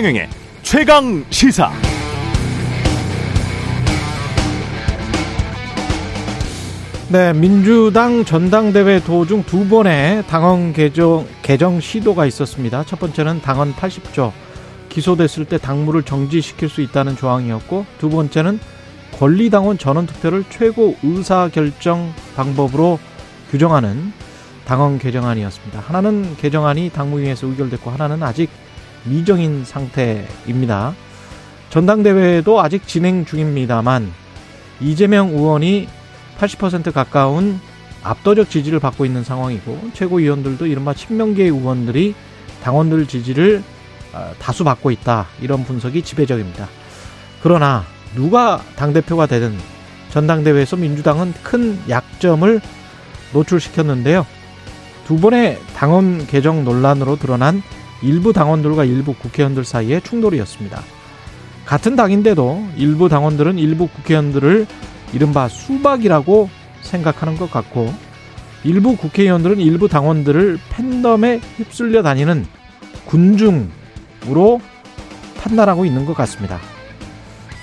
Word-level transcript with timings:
최경영의 0.00 0.30
최강 0.62 1.24
시사. 1.28 1.70
네, 7.10 7.34
민주당 7.34 8.24
전당대회 8.24 9.00
도중 9.00 9.44
두 9.44 9.68
번의 9.68 10.26
당원 10.26 10.72
개정, 10.72 11.26
개정 11.42 11.80
시도가 11.80 12.24
있었습니다. 12.24 12.82
첫 12.84 12.98
번째는 12.98 13.42
당원 13.42 13.74
80조 13.74 14.32
기소됐을 14.88 15.44
때 15.44 15.58
당무를 15.58 16.02
정지시킬 16.02 16.70
수 16.70 16.80
있다는 16.80 17.16
조항이었고 17.16 17.84
두 17.98 18.08
번째는 18.08 18.58
권리당원 19.18 19.76
전원투표를 19.76 20.44
최고 20.48 20.96
의사결정 21.02 22.14
방법으로 22.36 22.98
규정하는 23.50 24.14
당원 24.64 24.98
개정안이었습니다. 24.98 25.80
하나는 25.80 26.38
개정안이 26.38 26.88
당무위에서 26.88 27.48
의결됐고 27.48 27.90
하나는 27.90 28.22
아직 28.22 28.48
미정인 29.04 29.64
상태입니다. 29.64 30.94
전당대회도 31.70 32.60
아직 32.60 32.86
진행 32.86 33.24
중입니다만 33.24 34.12
이재명 34.80 35.30
의원이 35.30 35.88
80% 36.38 36.92
가까운 36.92 37.60
압도적 38.02 38.50
지지를 38.50 38.80
받고 38.80 39.04
있는 39.04 39.22
상황이고 39.22 39.90
최고위원들도 39.94 40.66
이른바 40.66 40.94
친명계 40.94 41.44
의원들이 41.44 42.14
당원들 42.62 43.06
지지를 43.06 43.62
어, 44.12 44.32
다수 44.38 44.64
받고 44.64 44.90
있다 44.90 45.26
이런 45.40 45.64
분석이 45.64 46.02
지배적입니다. 46.02 46.68
그러나 47.42 47.84
누가 48.14 48.62
당대표가 48.76 49.26
되든 49.26 49.56
전당대회에서 50.10 50.76
민주당은 50.76 51.32
큰 51.42 51.78
약점을 51.88 52.60
노출시켰는데요. 53.32 54.26
두 55.06 55.18
번의 55.18 55.58
당원 55.76 56.26
개정 56.26 56.64
논란으로 56.64 57.16
드러난 57.16 57.62
일부 58.02 58.32
당원들과 58.32 58.84
일부 58.84 59.14
국회의원들 59.14 59.64
사이의 59.64 60.02
충돌이었습니다. 60.02 60.82
같은 61.66 61.96
당인데도 61.96 62.66
일부 62.76 63.08
당원들은 63.08 63.58
일부 63.58 63.86
국회의원들을 63.88 64.66
이른바 65.12 65.48
수박이라고 65.48 66.48
생각하는 66.80 67.36
것 67.36 67.50
같고 67.50 67.92
일부 68.64 68.96
국회의원들은 68.96 69.58
일부 69.58 69.88
당원들을 69.88 70.58
팬덤에 70.70 71.40
휩쓸려 71.56 72.02
다니는 72.02 72.46
군중으로 73.06 74.60
판단하고 75.38 75.84
있는 75.84 76.04
것 76.04 76.14
같습니다. 76.14 76.58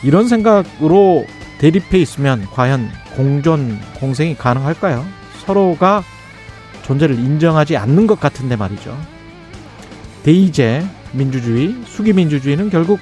이런 0.04 0.28
생각으로 0.28 1.26
대립해 1.60 1.98
있으면 2.00 2.46
과연 2.54 2.90
공존, 3.16 3.80
공생이 4.00 4.36
가능할까요? 4.36 5.06
서로가 5.46 6.04
존재를 6.84 7.18
인정하지 7.18 7.78
않는 7.78 8.08
것 8.08 8.20
같은데 8.20 8.56
말이죠. 8.56 8.98
대의제 10.28 10.86
민주주의, 11.14 11.74
수기민주주의는 11.86 12.70
결국 12.70 13.00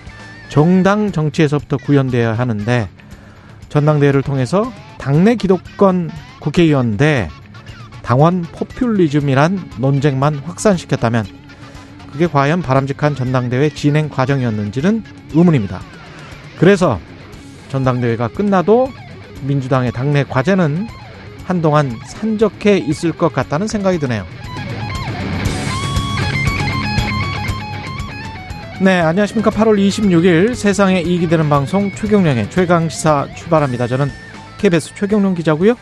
정당 0.48 1.12
정치에서부터 1.12 1.78
구현되어야 1.78 2.34
하는데 2.34 2.88
전당대회를 3.70 4.22
통해서 4.22 4.72
당내 5.00 5.34
기득권 5.34 6.12
국회의원 6.40 6.98
대 6.98 7.28
당원 8.04 8.44
포퓰리즘이란 8.44 9.72
논쟁만 9.80 10.36
확산시켰다면 10.36 11.26
그게 12.12 12.28
과연 12.28 12.62
바람직한 12.62 13.16
전당대회 13.16 13.70
진행 13.70 14.08
과정이었는지는 14.08 15.04
의문입니다. 15.34 15.82
그래서 16.60 17.00
전당대회가 17.70 18.28
끝나도 18.28 18.92
민주당의 19.42 19.92
당내 19.94 20.26
과제는 20.26 20.88
한동안 21.44 21.92
산적해 22.06 22.78
있을 22.78 23.14
것 23.14 23.34
같다는 23.34 23.66
생각이 23.66 23.98
드네요. 23.98 24.28
네, 28.82 29.00
안녕하십니까. 29.00 29.52
8월 29.52 29.80
26일 29.80 30.54
세상에 30.54 31.00
이익이 31.00 31.30
되는 31.30 31.48
방송 31.48 31.92
최경령의 31.92 32.50
최강시사 32.50 33.30
출발합니다. 33.34 33.88
저는 33.88 34.08
KBS 34.58 34.96
최경령 34.96 35.34
기자고요. 35.34 35.76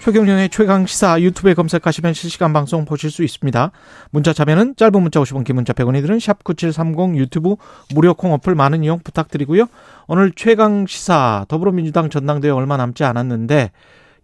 최경령의 0.00 0.50
최강시사 0.50 1.22
유튜브에 1.22 1.54
검색하시면 1.54 2.12
실시간 2.12 2.52
방송 2.52 2.84
보실 2.84 3.10
수 3.10 3.24
있습니다. 3.24 3.70
문자 4.10 4.34
참여는 4.34 4.76
짧은 4.76 5.00
문자 5.00 5.20
50원, 5.20 5.44
긴 5.44 5.56
문자 5.56 5.72
100원이 5.72 6.02
드는 6.02 6.18
샵9730 6.18 7.16
유튜브 7.16 7.56
무료 7.94 8.12
콩 8.12 8.34
어플 8.34 8.54
많은 8.54 8.84
이용 8.84 8.98
부탁드리고요. 9.02 9.64
오늘 10.06 10.30
최강시사 10.30 11.46
더불어민주당 11.48 12.10
전당대회 12.10 12.52
얼마 12.52 12.76
남지 12.76 13.04
않았는데 13.04 13.70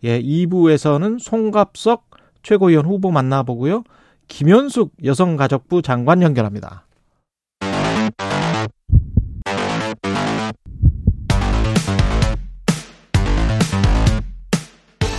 예, 0.05 0.23
2부에서는 0.23 1.19
송갑석 1.21 2.11
최고위원 2.43 2.85
후보 2.85 3.11
만나보고요. 3.11 3.83
김현숙 4.29 4.93
여성가족부 5.05 5.81
장관 5.81 6.21
연결합니다. 6.21 6.85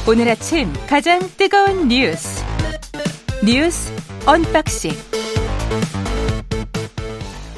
오늘 0.09 0.27
아침 0.29 0.73
가장 0.89 1.19
뜨거운 1.37 1.87
뉴스 1.87 2.43
뉴스 3.45 3.93
unboxing 4.25 4.91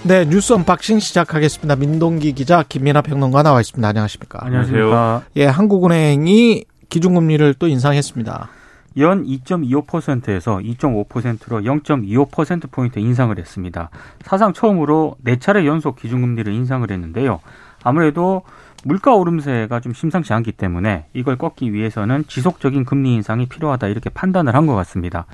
네 0.04 0.26
뉴스 0.26 0.52
unboxing 0.52 1.00
시작하겠습니다. 1.00 1.78
민동기 1.78 2.34
기자 2.34 2.64
김민하 2.68 3.02
평론가 3.02 3.44
나와 3.44 3.62
있습니다. 3.62 3.88
안녕하십니까? 3.88 4.40
안녕하세요. 4.44 5.24
예, 5.38 5.46
한국은행이 5.46 6.66
기준금리를 6.90 7.54
또 7.54 7.68
인상했습니다. 7.68 8.50
연 8.98 9.24
2.25%에서 9.26 10.58
2.5%로 10.58 11.62
0.25%포인트 11.62 13.00
인상을 13.00 13.40
했습니다. 13.40 13.90
사상 14.26 14.52
처음으로 14.52 15.16
4차례 15.26 15.66
연속 15.66 15.96
기준금리를 15.96 16.52
인상을 16.54 16.92
했는데요. 16.92 17.40
아무래도 17.84 18.44
물가 18.84 19.14
오름세가 19.14 19.80
좀 19.80 19.94
심상치 19.94 20.34
않기 20.34 20.54
때문에 20.54 21.06
이걸 21.14 21.38
꺾기 21.38 21.74
위해서는 21.74 22.26
지속적인 22.28 22.86
금리 22.86 23.14
인상이 23.16 23.46
필요하다 23.48 23.88
이렇게 23.88 24.10
판단을 24.10 24.56
한 24.56 24.64
것 24.64 24.76
같습니다. 24.76 25.26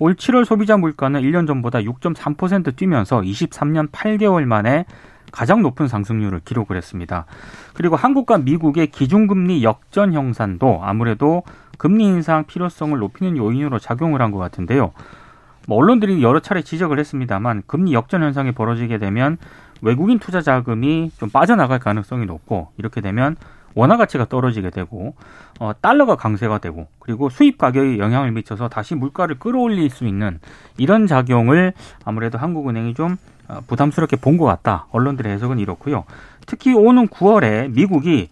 올 0.00 0.14
7월 0.14 0.46
소비자 0.46 0.78
물가는 0.78 1.20
1년 1.20 1.46
전보다 1.46 1.80
6.3% 1.80 2.74
뛰면서 2.76 3.20
23년 3.20 3.90
8개월 3.90 4.44
만에 4.46 4.86
가장 5.32 5.60
높은 5.62 5.86
상승률을 5.88 6.40
기록을 6.44 6.76
했습니다. 6.76 7.26
그리고 7.74 7.96
한국과 7.96 8.38
미국의 8.38 8.88
기준금리 8.88 9.62
역전 9.62 10.12
형산도 10.14 10.80
아무래도 10.82 11.42
금리 11.78 12.04
인상 12.04 12.44
필요성을 12.44 12.98
높이는 12.98 13.36
요인으로 13.36 13.78
작용을 13.78 14.22
한 14.22 14.32
것 14.32 14.38
같은데요. 14.38 14.92
뭐 15.68 15.76
언론들이 15.78 16.22
여러 16.22 16.40
차례 16.40 16.62
지적을 16.62 16.98
했습니다만 16.98 17.62
금리 17.66 17.92
역전 17.92 18.22
현상이 18.22 18.52
벌어지게 18.52 18.98
되면 18.98 19.36
외국인 19.82 20.18
투자 20.18 20.40
자금이 20.40 21.10
좀 21.18 21.30
빠져나갈 21.30 21.78
가능성이 21.78 22.26
높고 22.26 22.68
이렇게 22.78 23.00
되면 23.00 23.36
원화 23.74 23.96
가치가 23.96 24.24
떨어지게 24.24 24.70
되고 24.70 25.14
어, 25.60 25.72
달러가 25.80 26.16
강세가 26.16 26.58
되고 26.58 26.88
그리고 26.98 27.28
수입 27.28 27.58
가격에 27.58 27.98
영향을 27.98 28.32
미쳐서 28.32 28.68
다시 28.68 28.94
물가를 28.94 29.38
끌어올릴 29.38 29.90
수 29.90 30.06
있는 30.06 30.40
이런 30.76 31.06
작용을 31.06 31.72
아무래도 32.04 32.38
한국은행이 32.38 32.94
좀 32.94 33.16
어, 33.48 33.60
부담스럽게 33.66 34.16
본 34.16 34.38
것 34.38 34.44
같다. 34.46 34.86
언론들의 34.92 35.32
해석은 35.32 35.58
이렇고요. 35.58 36.04
특히 36.46 36.72
오는 36.74 37.06
9월에 37.08 37.72
미국이 37.72 38.28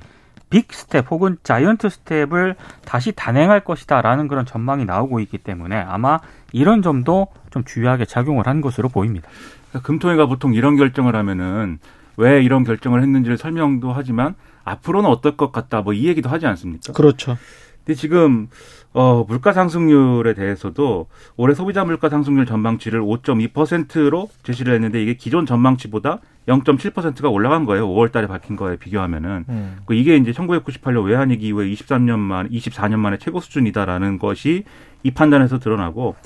big 0.51 0.73
step 0.73 1.11
혹은 1.11 1.37
giant 1.43 1.89
step을 1.91 2.57
다시 2.85 3.13
단행할 3.13 3.61
것이다라는 3.61 4.29
그런 4.29 4.47
전망이 4.47 4.87
나오고 4.87 5.21
있기 5.21 5.39
때문에 5.39 5.77
아마 5.77 6.21
이런 6.53 6.81
점도 6.83 7.29
좀 7.51 7.65
주요하게 7.65 8.07
작용을 8.07 8.47
한 8.47 8.61
것으로 8.63 8.89
보입니다. 8.89 9.29
그러니까 9.71 9.87
금토회가 9.87 10.27
보통 10.27 10.55
이런 10.55 10.77
결정을 10.77 11.15
하면은 11.17 11.79
왜 12.17 12.43
이런 12.43 12.65
결정을 12.65 13.03
했는지를 13.03 13.37
설명도 13.39 13.93
하지만 13.93 14.35
앞으로는 14.65 15.09
어떨 15.09 15.37
것 15.37 15.53
같다 15.53 15.83
뭐 15.83 15.93
이 15.95 16.07
얘기도 16.09 16.29
하지 16.29 16.47
않습니까? 16.47 16.93
그렇죠. 16.93 17.37
근데 17.85 17.95
지금 17.95 18.49
어 18.93 19.25
물가 19.29 19.53
상승률에 19.53 20.35
대해서도 20.35 21.07
올해 21.37 21.55
소비자 21.55 21.85
물가 21.85 22.09
상승률 22.09 22.45
전망치를 22.47 23.01
5.2%로 23.01 24.29
제시를 24.43 24.75
했는데 24.75 25.03
이게 25.03 25.15
기존 25.15 25.47
전망치보다 25.47 26.19
0.7%가 26.49 27.29
올라간 27.29 27.65
거예요. 27.67 27.87
5월 27.89 28.11
달에 28.11 28.27
밝힌 28.27 28.57
거에 28.57 28.77
비교하면은. 28.77 29.45
음. 29.49 29.77
그 29.87 29.95
이게 29.95 30.17
이제 30.17 30.33
1998년 30.33 31.05
외환위기 31.05 31.47
이후에 31.47 31.67
23년 31.69 32.19
만 32.19 32.49
24년 32.51 32.97
만에 32.99 33.19
최고 33.19 33.41
수준이다라는 33.41 34.19
것이 34.19 34.65
이 35.03 35.11
판단에서 35.11 35.59
드러나고 35.59 36.17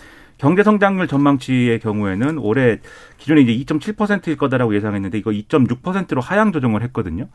경제 0.43 0.65
성장률 0.65 1.07
전망치의 1.07 1.79
경우에는 1.79 2.37
올해 2.39 2.81
기존에 3.17 3.43
이제 3.43 3.53
2.7%일 3.65 4.37
거다라고 4.37 4.75
예상했는데 4.75 5.17
이거 5.17 5.31
2.6%로 5.31 6.21
하향 6.21 6.51
조정을 6.51 6.83
했거든요. 6.83 7.29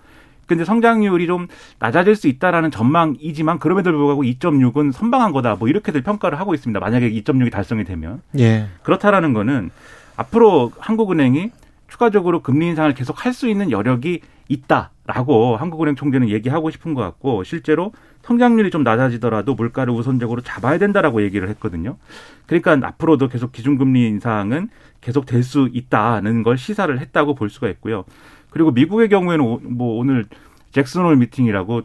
근데 0.46 0.66
성장률이 0.66 1.26
좀 1.26 1.48
낮아질 1.80 2.18
수 2.18 2.28
있다라는 2.28 2.70
전망이지만 2.70 3.60
그럼에도 3.60 3.92
불구하고 3.92 4.24
2.6은 4.24 4.92
선방한 4.92 5.32
거다. 5.32 5.56
뭐 5.56 5.70
이렇게들 5.70 6.02
평가를 6.02 6.38
하고 6.38 6.54
있습니다. 6.54 6.78
만약에 6.82 7.10
2.6이 7.10 7.50
달성이 7.50 7.86
되면. 7.86 8.22
예. 8.40 8.68
그렇다라는 8.84 9.32
거는 9.32 9.72
앞으로 10.18 10.74
한국은행이 10.78 11.52
추가적으로 11.88 12.42
금리 12.42 12.68
인상을 12.68 12.94
계속 12.94 13.26
할 13.26 13.32
수 13.32 13.48
있는 13.48 13.72
여력이 13.72 14.20
있다라고 14.50 15.56
한국은행 15.56 15.96
총재는 15.96 16.28
얘기하고 16.30 16.72
싶은 16.72 16.94
것 16.94 17.02
같고 17.04 17.46
실제로 17.46 17.94
성장률이 18.28 18.72
좀 18.72 18.84
낮아지더라도 18.84 19.56
물가를 19.56 19.94
우선적으로 19.94 20.42
잡아야 20.42 20.78
된다라고 20.78 21.22
얘기를 21.22 21.48
했거든요. 21.50 21.98
그러니까 22.46 22.78
앞으로도 22.86 23.30
계속 23.30 23.54
기준금리 23.54 24.06
인상은 24.06 24.70
계속 25.00 25.26
될 25.26 25.44
수 25.44 25.70
있다는 25.72 26.44
걸 26.44 26.58
시사를 26.58 27.00
했다고 27.00 27.36
볼 27.36 27.50
수가 27.50 27.70
있고요. 27.70 28.04
그리고 28.50 28.72
미국의 28.72 29.08
경우에는 29.08 29.60
뭐 29.78 29.98
오늘 29.98 30.26
잭슨홀 30.72 31.16
미팅이라고 31.16 31.84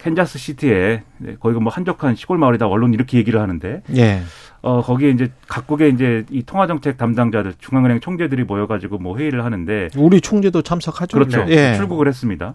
캔자스 0.00 0.38
시티에 0.38 1.02
네, 1.18 1.36
거기가 1.38 1.60
뭐 1.60 1.70
한적한 1.72 2.16
시골 2.16 2.38
마을이다 2.38 2.66
언론 2.66 2.94
이렇게 2.94 3.18
얘기를 3.18 3.40
하는데 3.40 3.82
예. 3.96 4.22
어 4.62 4.82
거기에 4.82 5.10
이제 5.10 5.30
각국의 5.46 5.92
이제 5.92 6.24
이 6.30 6.42
통화 6.42 6.66
정책 6.66 6.96
담당자들 6.96 7.54
중앙은행 7.58 8.00
총재들이 8.00 8.44
모여가지고 8.44 8.98
뭐 8.98 9.16
회의를 9.18 9.44
하는데 9.44 9.88
우리 9.96 10.20
총재도 10.20 10.62
참석하죠. 10.62 11.18
그렇죠 11.18 11.44
예. 11.48 11.74
출국을 11.74 12.08
했습니다. 12.08 12.54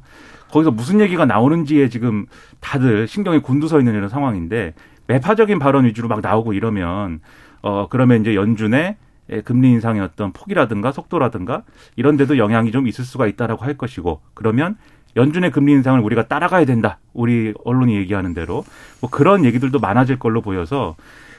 거기서 0.51 0.71
무슨 0.71 1.00
얘기가 1.01 1.25
나오는지에 1.25 1.89
지금 1.89 2.25
다들 2.59 3.07
신경이 3.07 3.39
곤두서 3.39 3.80
있는 3.80 3.94
이런 3.94 4.09
상황인데 4.09 4.74
매파적인 5.07 5.59
발언 5.59 5.86
위주로 5.86 6.07
막 6.07 6.21
나오고 6.21 6.53
이러면 6.53 7.19
어 7.62 7.88
그러면 7.89 8.21
이제 8.21 8.36
연준의 8.36 8.95
금리 9.44 9.71
인상의 9.71 10.01
어떤 10.01 10.31
폭이라든가 10.33 10.92
속도라든가 10.92 11.63
이런 11.95 12.18
데도 12.18 12.38
영향이 12.38 12.71
좀 12.71 12.88
있을 12.88 13.03
수가 13.03 13.27
있다라고 13.27 13.65
할 13.65 13.75
것이고 13.75 14.21
그러면 14.33 14.77
연준의 15.15 15.51
금리 15.51 15.71
인상을 15.73 16.00
우리가 16.00 16.27
따라가야 16.27 16.65
된다. 16.65 17.00
우리 17.13 17.53
언론이 17.63 17.95
얘기하는 17.95 18.33
대로 18.33 18.63
뭐 19.01 19.09
그런 19.09 19.45
얘기들도 19.45 19.79
많아질 19.79 20.19
걸로 20.19 20.41
보여서 20.41 20.95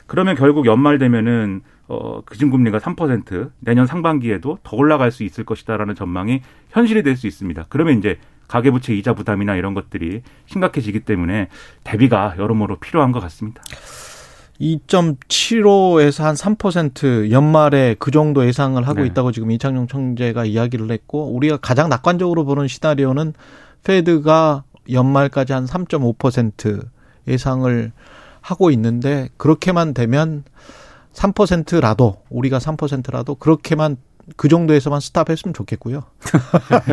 그러면 0.06 0.34
결국 0.36 0.66
연말 0.66 0.98
되면은 0.98 1.62
어 1.88 2.20
기준금리가 2.30 2.78
3% 2.78 3.50
내년 3.60 3.86
상반기에도 3.86 4.58
더 4.62 4.76
올라갈 4.76 5.12
수 5.12 5.22
있을 5.24 5.44
것이다라는 5.44 5.94
전망이 5.94 6.40
현실이 6.70 7.02
될 7.02 7.16
수 7.16 7.26
있습니다. 7.26 7.66
그러면 7.68 7.98
이제 7.98 8.18
가계부채 8.48 8.94
이자 8.94 9.14
부담이나 9.14 9.56
이런 9.56 9.74
것들이 9.74 10.22
심각해지기 10.46 11.00
때문에 11.00 11.48
대비가 11.84 12.34
여러모로 12.38 12.76
필요한 12.78 13.12
것 13.12 13.20
같습니다. 13.20 13.62
2.75에서 14.60 16.22
한 16.22 16.34
3% 16.34 17.30
연말에 17.30 17.94
그 17.98 18.10
정도 18.10 18.46
예상을 18.46 18.82
하고 18.86 19.00
네. 19.00 19.06
있다고 19.06 19.32
지금 19.32 19.50
이창용 19.50 19.86
총재가 19.86 20.44
이야기를 20.46 20.90
했고 20.90 21.34
우리가 21.34 21.58
가장 21.58 21.88
낙관적으로 21.88 22.44
보는 22.44 22.66
시나리오는 22.68 23.34
페드가 23.86 24.64
연말까지 24.90 25.52
한 25.52 25.64
3.5% 25.64 26.84
예상을 27.28 27.92
하고 28.40 28.70
있는데 28.72 29.28
그렇게만 29.36 29.94
되면 29.94 30.42
3%라도 31.12 32.22
우리가 32.28 32.58
3%라도 32.58 33.36
그렇게만 33.36 33.96
그 34.36 34.48
정도에서만 34.48 34.98
스탑했으면 34.98 35.54
좋겠고요. 35.54 36.02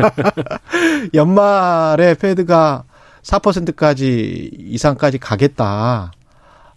연말에 1.14 2.14
페드가 2.14 2.84
4%까지 3.22 4.50
이상까지 4.56 5.18
가겠다. 5.18 6.12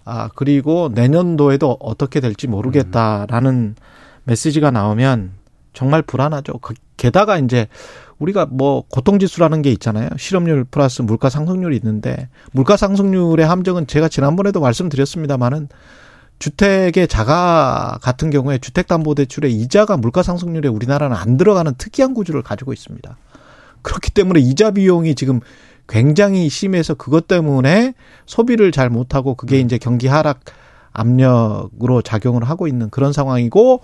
아, 0.03 0.29
그리고 0.35 0.89
내년도에도 0.91 1.77
어떻게 1.79 2.21
될지 2.21 2.47
모르겠다라는 2.47 3.75
메시지가 4.23 4.71
나오면 4.71 5.33
정말 5.73 6.01
불안하죠. 6.01 6.53
그, 6.59 6.73
게다가 6.95 7.37
이제 7.37 7.67
우리가 8.19 8.47
뭐 8.49 8.83
고통지수라는 8.89 9.61
게 9.61 9.71
있잖아요. 9.71 10.09
실업률 10.17 10.63
플러스 10.65 11.01
물가 11.01 11.29
상승률이 11.29 11.75
있는데 11.77 12.29
물가 12.51 12.77
상승률의 12.77 13.45
함정은 13.45 13.87
제가 13.87 14.09
지난번에도 14.09 14.59
말씀드렸습니다마는 14.59 15.69
주택의 16.39 17.07
자가 17.07 17.97
같은 18.01 18.29
경우에 18.29 18.59
주택담보대출의 18.59 19.53
이자가 19.53 19.97
물가 19.97 20.23
상승률에 20.23 20.69
우리나라는 20.69 21.15
안 21.15 21.37
들어가는 21.37 21.73
특이한 21.77 22.13
구조를 22.13 22.43
가지고 22.43 22.73
있습니다. 22.73 23.17
그렇기 23.81 24.11
때문에 24.11 24.39
이자 24.39 24.71
비용이 24.71 25.15
지금 25.15 25.39
굉장히 25.87 26.49
심해서 26.49 26.93
그것 26.93 27.27
때문에 27.27 27.93
소비를 28.25 28.71
잘 28.71 28.89
못하고 28.89 29.35
그게 29.35 29.59
이제 29.59 29.77
경기 29.77 30.07
하락 30.07 30.41
압력으로 30.91 32.01
작용을 32.01 32.43
하고 32.43 32.67
있는 32.67 32.89
그런 32.89 33.13
상황이고 33.13 33.81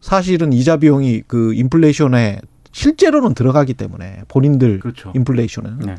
사실은 0.00 0.52
이자 0.52 0.78
비용이 0.78 1.22
그 1.26 1.54
인플레이션에 1.54 2.40
실제로는 2.72 3.34
들어가기 3.34 3.74
때문에 3.74 4.22
본인들 4.28 4.80
그렇죠. 4.80 5.12
인플레이션은 5.14 5.78
네. 5.80 5.94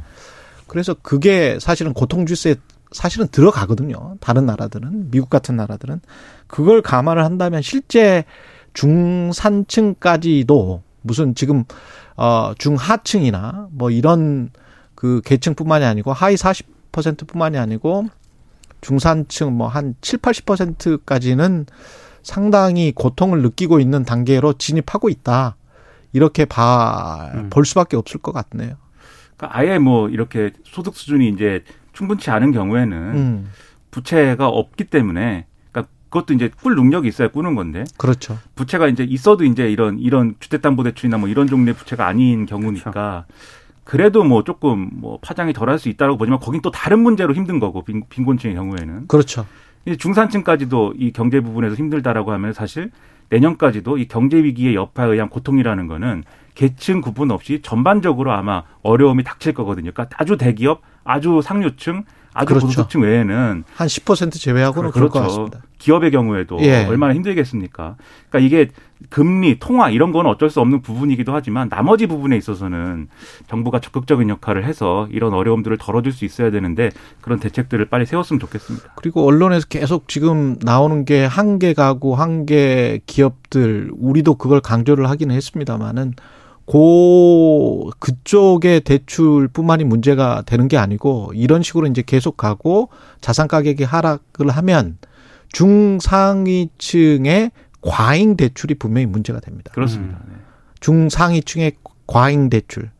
그래서 0.68 0.96
그게 1.02 1.58
사실은 1.60 1.94
고통지수에 1.94 2.56
사실은 2.92 3.28
들어가거든요. 3.28 4.18
다른 4.20 4.46
나라들은 4.46 5.12
미국 5.12 5.30
같은 5.30 5.56
나라들은 5.56 6.02
그걸 6.48 6.81
감안을 6.81 7.24
한다면 7.24 7.62
실제 7.62 8.25
중산층까지도 8.74 10.81
무슨 11.02 11.36
지금 11.36 11.64
어 12.16 12.54
중하층이나 12.58 13.68
뭐 13.72 13.90
이런 13.90 14.50
그 14.96 15.22
계층뿐만이 15.25 15.86
아니고 15.86 16.14
하위 16.14 16.36
40%뿐만이 16.36 17.58
아니고 17.58 18.08
중산층 18.81 19.58
뭐 19.58 19.68
한 19.68 19.96
7, 20.02 20.20
80%까지는 20.20 21.66
상당히 22.22 22.92
고통을 22.94 23.42
느끼고 23.42 23.80
있는 23.80 24.06
단계로 24.06 24.54
진입하고 24.54 25.10
있다. 25.10 25.58
이렇게 26.13 26.45
봐, 26.45 27.31
음. 27.33 27.50
볼 27.50 27.65
수밖에 27.65 27.98
없을 27.98 28.19
것 28.19 28.31
같네요. 28.31 28.75
그러니까 29.36 29.60
아예 29.60 29.80
뭐 29.80 30.10
이렇게 30.10 30.51
소득 30.63 30.95
수준이 30.95 31.27
이제 31.30 31.63
충분치 31.92 32.31
않은 32.31 32.51
경우에는 32.51 32.98
음, 32.98 33.50
부채가 33.92 34.48
없기 34.48 34.86
때문에 34.86 35.45
그러니까 35.71 35.92
그것도 36.10 36.33
이제 36.33 36.50
꿀 36.62 36.75
능력이 36.75 37.07
있어야 37.07 37.30
꾸는 37.30 37.56
건데 37.56 37.83
그렇죠. 37.98 38.38
부채가 38.56 38.88
이제 38.88 39.04
있어도 39.04 39.44
이제 39.44 39.69
이런 39.71 40.00
이런 40.00 40.36
주택담보대출이나 40.39 41.18
뭐 41.18 41.27
이런 41.30 41.48
종류의 41.48 41.75
부채가 41.75 42.07
아닌 42.07 42.45
경우니까 42.45 43.25
그래도뭐 43.83 44.44
조금 44.44 44.89
뭐 44.94 45.19
파장이 45.21 45.54
덜할 45.54 45.77
수 45.77 45.89
있다고 45.89 46.18
보지만 46.18 46.39
거긴 46.39 46.62
또 46.62 46.71
다른 46.71 47.00
문제로 47.00 47.33
힘든 47.33 47.60
거고 47.60 47.83
빈, 47.83 48.04
빈곤층의 48.07 48.56
경우에는 48.56 49.07
그렇죠. 49.07 49.45
이제 49.86 49.98
중산층까지도 49.98 50.94
이 50.98 51.12
경제 51.12 51.42
부분에서 51.42 51.75
힘들다라고 51.75 52.31
하면 52.31 52.54
사실 52.54 52.92
내년까지도 53.34 53.98
이 53.98 54.08
경제 54.08 54.38
위기의 54.38 54.76
여파에 54.76 55.08
의한 55.08 55.30
고통이라는 55.30 55.88
거는 55.88 56.24
계층 56.54 57.02
구분 57.02 57.32
없이 57.32 57.62
전반적으로 57.64 58.32
아마 58.32 58.64
어려움이 58.84 59.24
닥칠 59.24 59.54
거거든요. 59.54 59.92
그러니까 59.92 60.16
아주 60.20 60.38
대기업, 60.38 60.82
아주 61.04 61.42
상류층, 61.44 62.04
아주 62.34 62.48
그렇죠. 62.48 62.68
고소득층 62.68 63.02
외에는 63.02 63.64
한 63.76 63.88
10% 63.88 64.40
제외하고는 64.40 64.92
같습니다. 64.92 65.60
기업의 65.78 66.12
경우에도 66.12 66.58
예. 66.62 66.86
얼마나 66.86 67.14
힘들겠습니까? 67.14 67.96
그러니까 68.30 68.40
이게 68.40 68.72
금리, 69.10 69.60
통화 69.60 69.90
이런 69.90 70.12
건 70.14 70.26
어쩔 70.26 70.50
수 70.50 70.62
없는 70.62 70.82
부분이기도 70.82 71.34
하지만 71.34 71.68
나머지 71.68 72.08
부분에 72.08 72.38
있어서는 72.38 73.10
정부가 73.48 73.80
적극적인 73.80 74.30
역할을 74.30 74.66
해서 74.66 75.08
이런 75.12 75.34
어려움들을 75.34 75.78
덜어줄 75.78 76.14
수 76.14 76.24
있어야 76.24 76.52
되는데 76.52 76.90
그런 77.22 77.40
대책들을 77.40 77.86
빨리 77.86 78.06
세웠으면 78.06 78.40
좋겠습니다. 78.40 78.94
그리고 78.96 79.26
언론에서 79.26 79.68
계속 79.68 80.08
지금 80.08 80.56
나오는 80.62 81.04
게 81.04 81.25
한계 81.25 81.74
가구, 81.74 82.13
한계 82.13 83.02
기업들, 83.06 83.92
우리도 83.94 84.36
그걸 84.36 84.62
강조를 84.62 85.10
하기는 85.10 85.36
했습니다만은 85.36 86.13
고 86.65 87.91
그쪽의 88.00 88.82
대출뿐만이 88.82 89.84
문제가 89.84 90.43
되는 90.46 90.67
게 90.67 90.77
아니고 90.77 91.32
이런 91.36 91.62
식으로 91.62 91.88
이제 91.88 92.01
계속 92.05 92.38
가고 92.38 92.89
자산 93.20 93.48
가격이 93.50 93.84
하락을 93.84 94.50
하면 94.50 94.98
중상위층의 95.51 96.72
과잉 97.82 98.38
대출이 98.38 98.75
분명히 98.75 99.05
문제가 99.05 99.41
됩니다. 99.41 99.72
그렇습니다. 99.74 100.20
네. 100.27 100.36
중상위층의 100.79 101.74
과잉 102.08 102.50
대출 102.50 102.91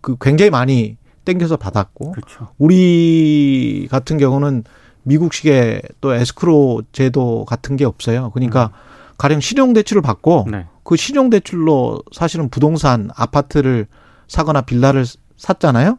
그 0.00 0.16
굉장히 0.20 0.50
많이 0.50 0.96
땡겨서 1.24 1.56
받았고 1.56 2.12
그렇죠. 2.12 2.48
우리 2.58 3.86
같은 3.90 4.18
경우는 4.18 4.64
미국식의 5.04 5.82
또 6.00 6.14
에스크로 6.14 6.82
제도 6.92 7.44
같은 7.44 7.76
게 7.76 7.84
없어요. 7.84 8.30
그러니까 8.32 8.72
가령 9.18 9.40
신용 9.40 9.72
대출을 9.72 10.02
받고 10.02 10.46
네. 10.50 10.66
그 10.82 10.96
신용 10.96 11.30
대출로 11.30 12.00
사실은 12.12 12.48
부동산 12.48 13.10
아파트를 13.16 13.86
사거나 14.28 14.62
빌라를 14.62 15.04
샀잖아요. 15.36 15.98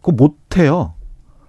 그거 0.00 0.12
못 0.12 0.36
해요. 0.56 0.94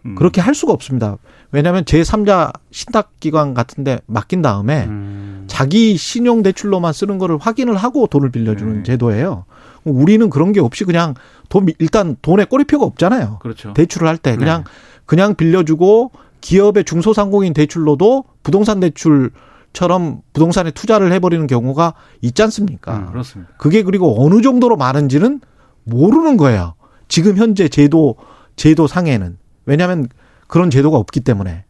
음. 0.06 0.16
그렇게 0.16 0.42
할 0.42 0.54
수가 0.56 0.74
없습니다. 0.74 1.18
왜냐하면 1.52 1.84
제3자 1.86 2.54
신탁기관 2.72 3.54
같은데 3.54 4.00
맡긴 4.06 4.42
다음에 4.42 4.86
음. 4.86 5.46
자기 5.48 5.96
신용 5.96 6.44
대출로만 6.44 6.92
쓰는 6.94 7.18
거를 7.18 7.38
확인을 7.40 7.78
하고 7.78 8.08
돈을 8.08 8.32
빌려주는 8.32 8.78
네. 8.78 8.84
제도예요. 8.84 9.46
우리는 9.86 10.30
그런 10.30 10.52
게 10.52 10.60
없이 10.60 10.84
그냥 10.84 11.14
돈 11.50 11.68
일단 11.80 12.18
돈에 12.22 12.46
꼬리표가 12.46 12.86
없잖아요. 12.86 13.40
그렇죠. 13.42 13.74
대출을 13.74 14.08
할 14.08 14.18
때 14.18 14.36
그냥 14.36 14.66
그냥 15.06 15.36
빌려주고 15.36 16.12
기업의 16.42 16.84
중소상공인 16.84 17.54
대출로도 17.54 18.26
부동산 18.44 18.80
대출 18.82 19.32
처럼 19.78 20.22
부동산에 20.34 20.72
투자를 20.72 21.12
해버리는 21.12 21.46
경우가 21.46 21.94
있지 22.24 22.42
않습니까? 22.42 22.98
음, 22.98 23.06
그렇습니다. 23.12 23.54
그게 23.60 23.84
그리고 23.84 24.26
어느 24.26 24.42
정도로 24.42 24.76
많은지는 24.76 25.40
모르는 25.84 26.36
거예요. 26.36 26.74
지금 27.08 27.38
현재 27.38 27.68
제도 27.70 28.16
제도 28.56 28.88
상에는 28.88 29.38
왜냐하면 29.68 30.08
그런 30.48 30.72
제도가 30.72 30.98
없기 30.98 31.20
때문에 31.20 31.66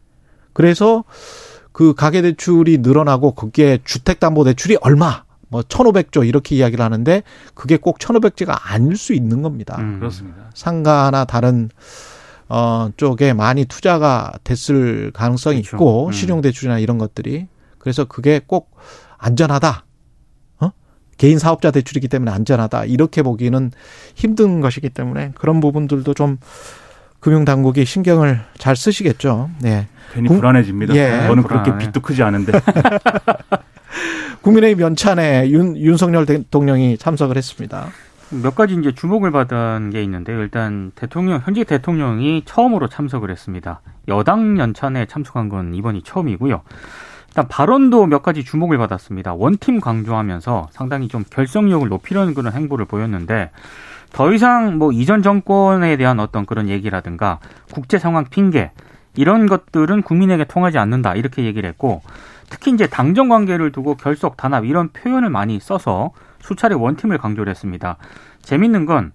그래서 0.54 1.04
그 1.72 1.92
가계 1.92 2.22
대출이 2.22 2.78
늘어나고 2.78 3.32
거기에 3.32 3.80
주택 3.84 4.20
담보 4.20 4.44
대출이 4.44 4.78
얼마 4.80 5.24
뭐 5.48 5.60
1,500조 5.60 6.26
이렇게 6.26 6.56
이야기를 6.56 6.82
하는데 6.82 7.22
그게 7.52 7.76
꼭 7.76 7.98
1,500조가 7.98 8.58
아닐 8.58 8.96
수 8.96 9.12
있는 9.12 9.42
겁니다. 9.42 9.76
음. 9.80 9.98
그렇습니다. 9.98 10.50
상가나 10.54 11.26
다른 11.26 11.68
어 12.48 12.88
쪽에 12.96 13.34
많이 13.34 13.66
투자가 13.66 14.32
됐을 14.44 15.10
가능성이 15.12 15.60
그렇죠. 15.60 15.76
있고 15.76 16.06
음. 16.06 16.12
신용 16.12 16.40
대출이나 16.40 16.78
이런 16.78 16.96
것들이 16.96 17.48
그래서 17.78 18.04
그게 18.04 18.40
꼭 18.44 18.76
안전하다. 19.18 19.84
어? 20.60 20.70
개인 21.16 21.38
사업자 21.38 21.70
대출이기 21.70 22.08
때문에 22.08 22.30
안전하다. 22.30 22.84
이렇게 22.86 23.22
보기는 23.22 23.70
힘든 24.14 24.60
것이기 24.60 24.90
때문에 24.90 25.32
그런 25.34 25.60
부분들도 25.60 26.14
좀 26.14 26.38
금융 27.20 27.44
당국이 27.44 27.84
신경을 27.84 28.40
잘 28.58 28.76
쓰시겠죠. 28.76 29.50
네. 29.60 29.88
괜히 30.12 30.28
국- 30.28 30.36
불안해집니다. 30.36 30.94
예. 30.94 31.26
저는 31.26 31.42
그렇게 31.42 31.64
불안해. 31.70 31.86
빚도 31.86 32.00
크지 32.00 32.22
않은데. 32.22 32.52
국민의힘 34.42 34.80
연찬에 34.82 35.50
윤, 35.50 35.76
윤석열 35.76 36.26
대통령이 36.26 36.96
참석을 36.96 37.36
했습니다. 37.36 37.88
몇 38.30 38.54
가지 38.54 38.74
이제 38.74 38.92
주목을 38.94 39.30
받은 39.32 39.90
게 39.90 40.02
있는데요. 40.02 40.38
일단 40.40 40.92
대통령 40.94 41.40
현직 41.44 41.66
대통령이 41.66 42.42
처음으로 42.44 42.88
참석을 42.88 43.30
했습니다. 43.30 43.80
여당 44.06 44.58
연찬에 44.58 45.06
참석한 45.06 45.48
건 45.48 45.74
이번이 45.74 46.02
처음이고요. 46.02 46.60
일단 47.38 47.46
발언도 47.46 48.06
몇 48.06 48.24
가지 48.24 48.44
주목을 48.44 48.78
받았습니다. 48.78 49.32
원팀 49.32 49.78
강조하면서 49.78 50.70
상당히 50.72 51.06
좀 51.06 51.22
결속력을 51.30 51.88
높이려는 51.88 52.34
그런 52.34 52.52
행보를 52.52 52.84
보였는데 52.84 53.52
더 54.12 54.32
이상 54.32 54.76
뭐 54.76 54.90
이전 54.90 55.22
정권에 55.22 55.96
대한 55.96 56.18
어떤 56.18 56.46
그런 56.46 56.68
얘기라든가 56.68 57.38
국제 57.72 58.00
상황 58.00 58.24
핑계 58.24 58.72
이런 59.14 59.46
것들은 59.46 60.02
국민에게 60.02 60.46
통하지 60.46 60.78
않는다 60.78 61.14
이렇게 61.14 61.44
얘기를 61.44 61.68
했고 61.68 62.02
특히 62.50 62.72
이제 62.72 62.88
당정 62.88 63.28
관계를 63.28 63.70
두고 63.70 63.94
결속 63.94 64.36
단합 64.36 64.64
이런 64.64 64.88
표현을 64.88 65.30
많이 65.30 65.60
써서 65.60 66.10
수차례 66.40 66.74
one 66.74 66.87
team을 66.87 67.18
강조를 67.18 67.48
했습니다. 67.50 67.98
재밌는 68.42 68.84
건 68.84 69.12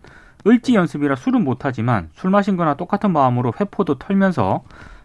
을지 0.47 0.75
연습이라 0.75 1.17
술은 1.17 1.43
못하지만 1.43 2.09
술 2.13 2.29
마신 2.29 2.55
거나 2.55 2.75
똑같은 2.75 3.11
마음으로 3.11 3.51
회포도 3.59 3.95
털면서 3.95 4.63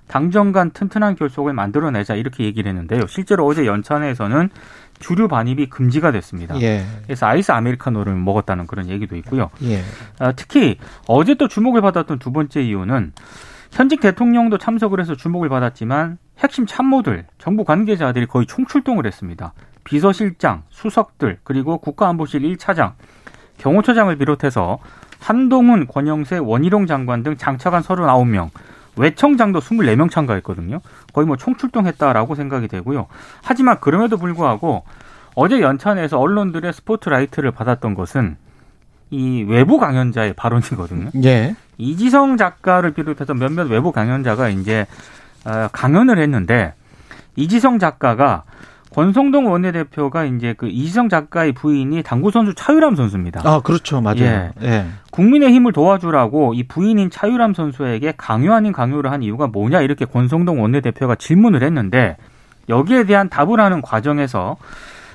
당정 0.09 0.53
간 0.53 0.71
튼튼한 0.71 1.15
결속을 1.15 1.53
만들어내자 1.53 2.15
이렇게 2.15 2.45
얘기를 2.45 2.69
했는데요. 2.69 3.07
실제로 3.07 3.47
어제 3.47 3.67
연찬회에서는 3.67 4.51
주류 4.99 5.29
반입이 5.29 5.69
금지가 5.69 6.11
됐습니다. 6.13 6.61
예. 6.61 6.85
그래서 7.05 7.27
아이스 7.27 7.53
아메리카노를 7.53 8.15
먹었다는 8.15 8.67
그런 8.67 8.89
얘기도 8.89 9.17
있고요. 9.17 9.51
예. 9.63 9.83
아, 10.19 10.33
특히 10.33 10.79
어제 11.07 11.35
또 11.35 11.47
주목을 11.47 11.81
받았던 11.83 12.19
두 12.19 12.33
번째 12.33 12.63
이유는 12.63 13.13
현직 13.71 14.01
대통령도 14.01 14.59
참석을 14.59 14.99
해서 14.99 15.15
주목을 15.15 15.49
받았지만 15.49 16.19
핵심 16.39 16.67
참모들, 16.67 17.27
정부 17.39 17.65
관계자들이 17.65 18.27
거의 18.27 18.47
총출동을 18.47 19.07
했습니다. 19.07 19.53
비서실장, 19.85 20.65
수석들, 20.71 21.39
그리고 21.45 21.79
국가안보실 21.79 22.43
1차장, 22.43 22.93
경호처장을 23.59 24.17
비롯해서 24.17 24.79
한동훈, 25.21 25.87
권영세, 25.87 26.39
원희룡 26.39 26.87
장관 26.87 27.23
등 27.23 27.37
장차관 27.37 27.83
39명, 27.83 28.51
외청장도 28.99 29.61
24명 29.61 30.11
참가했거든요. 30.11 30.81
거의 31.13 31.27
뭐 31.27 31.37
총출동했다라고 31.37 32.35
생각이 32.35 32.69
되고요. 32.69 33.07
하지만 33.43 33.81
그럼에도 33.81 34.17
불구하고 34.17 34.85
어제 35.35 35.61
연찬에서 35.61 36.19
언론들의 36.19 36.73
스포트라이트를 36.73 37.53
받았던 37.53 37.95
것은 37.95 38.37
이 39.11 39.45
외부 39.49 39.79
강연자의 39.79 40.35
발언이거든요. 40.35 41.11
예. 41.25 41.57
이지성 41.79 42.37
작가를 42.37 42.91
비롯해서 42.93 43.35
몇몇 43.35 43.71
외부 43.71 43.93
강연자가 43.93 44.49
이제 44.49 44.87
어, 45.45 45.69
강연을 45.73 46.19
했는데 46.19 46.75
이지성 47.37 47.79
작가가 47.79 48.43
권성동 48.91 49.47
원내대표가 49.51 50.25
이제 50.25 50.55
그 50.57 50.67
이지성 50.69 51.09
작가의 51.09 51.53
부인이 51.53 52.03
당구 52.03 52.31
선수 52.31 52.55
차유람 52.55 52.97
선수입니다. 52.97 53.43
아, 53.45 53.61
그렇죠. 53.61 54.01
맞아요. 54.01 54.21
예. 54.21 54.53
예. 54.63 54.87
국민의힘을 55.11 55.73
도와주라고 55.73 56.55
이 56.55 56.67
부인인 56.67 57.11
차유람 57.11 57.55
선수에게 57.55 58.15
강요 58.17 58.55
아닌 58.55 58.73
강요를 58.73 59.11
한 59.13 59.23
이유가 59.23 59.47
뭐냐 59.47 59.83
이렇게 59.83 60.05
권성동 60.05 60.63
원내대표가 60.63 61.17
질문을 61.17 61.63
했는데 61.63 62.17
여기에 62.69 63.05
대한 63.05 63.29
답을 63.29 63.61
하는 63.61 63.83
과정에서 63.83 64.57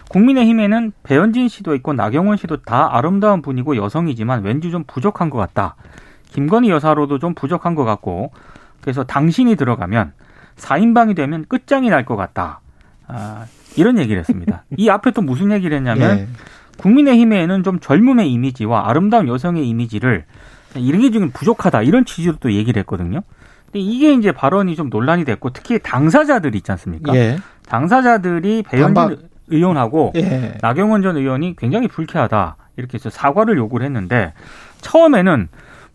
국민의힘에는 0.09 0.91
배현진 1.03 1.47
씨도 1.49 1.73
있고 1.75 1.93
나경원 1.93 2.37
씨도 2.37 2.57
다 2.57 2.95
아름다운 2.95 3.41
분이고 3.41 3.75
여성이지만 3.75 4.43
왠지 4.43 4.69
좀 4.69 4.83
부족한 4.85 5.29
것 5.31 5.39
같다. 5.39 5.75
김건희 6.29 6.69
여사로도 6.69 7.19
좀 7.19 7.33
부족한 7.33 7.73
것 7.75 7.83
같고 7.85 8.31
그래서 8.81 9.03
당신이 9.03 9.55
들어가면 9.55 10.13
4인방이 10.57 11.15
되면 11.15 11.45
끝장이 11.47 11.89
날 11.89 12.05
것 12.05 12.15
같다. 12.15 12.59
아, 13.07 13.45
이런 13.77 13.97
얘기를 13.97 14.19
했습니다. 14.19 14.63
이 14.77 14.89
앞에 14.89 15.11
또 15.11 15.21
무슨 15.21 15.51
얘기를 15.51 15.75
했냐면 15.75 16.17
예. 16.19 16.27
국민의힘에는 16.77 17.63
좀 17.63 17.79
젊음의 17.79 18.31
이미지와 18.31 18.89
아름다운 18.89 19.27
여성의 19.27 19.67
이미지를 19.67 20.25
이런 20.75 21.01
게 21.01 21.11
지금 21.11 21.29
부족하다 21.31 21.83
이런 21.83 22.05
취지로 22.05 22.35
또 22.39 22.51
얘기를 22.51 22.79
했거든요. 22.81 23.21
근데 23.65 23.79
이게 23.79 24.13
이제 24.13 24.31
발언이 24.31 24.75
좀 24.75 24.89
논란이 24.89 25.25
됐고 25.25 25.51
특히 25.51 25.79
당사자들 25.79 26.55
있지 26.55 26.71
않습니까? 26.71 27.15
예. 27.15 27.37
당사자들이 27.67 28.63
배현진 28.63 28.93
반박. 28.93 29.19
의원하고 29.47 30.13
예. 30.15 30.57
나경원 30.61 31.01
전 31.01 31.17
의원이 31.17 31.55
굉장히 31.57 31.87
불쾌하다 31.87 32.55
이렇게 32.77 32.95
해서 32.95 33.09
사과를 33.09 33.57
요구를 33.57 33.85
했는데 33.85 34.33
처음에는 34.81 35.47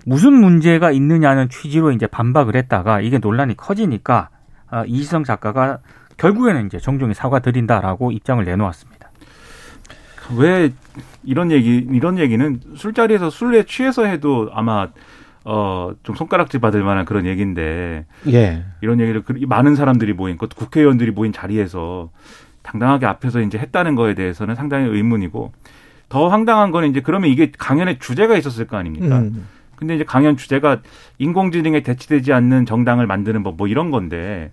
무슨 0.05 0.33
문제가 0.35 0.91
있느냐는 0.91 1.49
취지로 1.49 1.93
이제 1.93 2.07
반박을 2.07 2.57
했다가 2.57 3.01
이게 3.01 3.19
논란이 3.19 3.57
커지니까 3.57 4.31
아, 4.71 4.85
이지성 4.87 5.25
작가가 5.25 5.79
결국에는 6.19 6.67
이제 6.67 6.79
정중히 6.79 7.15
사과 7.15 7.39
드린다라고 7.39 8.13
입장을 8.13 8.45
내놓았습니다. 8.45 9.11
왜 10.37 10.73
이런 11.25 11.51
얘기 11.51 11.77
이런 11.91 12.19
얘기는 12.19 12.61
술자리에서 12.77 13.31
술에 13.31 13.63
취해서 13.65 14.05
해도 14.05 14.51
아마 14.53 14.89
어 15.45 15.93
좀 16.03 16.15
손가락질 16.17 16.61
받을 16.61 16.83
만한 16.83 17.05
그런 17.07 17.25
얘기인데 17.25 18.05
예. 18.31 18.65
이런 18.83 19.01
얘기를 19.01 19.23
그- 19.23 19.33
많은 19.47 19.75
사람들이 19.77 20.13
모인 20.13 20.37
그 20.37 20.47
국회의원들이 20.49 21.13
모인 21.13 21.33
자리에서 21.33 22.11
당당하게 22.63 23.07
앞에서 23.07 23.41
이제 23.41 23.57
했다는 23.59 23.95
거에 23.95 24.15
대해서는 24.15 24.55
상당히 24.55 24.87
의문이고 24.89 25.53
더 26.11 26.29
황당한 26.29 26.71
거는 26.71 26.91
이제 26.91 27.01
그러면 27.01 27.31
이게 27.31 27.51
강연의 27.57 27.99
주제가 27.99 28.37
있었을 28.37 28.67
거 28.67 28.77
아닙니까? 28.77 29.19
음. 29.21 29.47
근데 29.79 29.95
이제 29.95 30.05
강연 30.05 30.37
주제가 30.37 30.81
인공지능에 31.19 31.81
대치되지 31.83 32.33
않는 32.33 32.67
정당을 32.67 33.07
만드는 33.07 33.43
법 33.43 33.59
뭐 33.59 33.67
이런 33.69 33.91
건데 33.91 34.53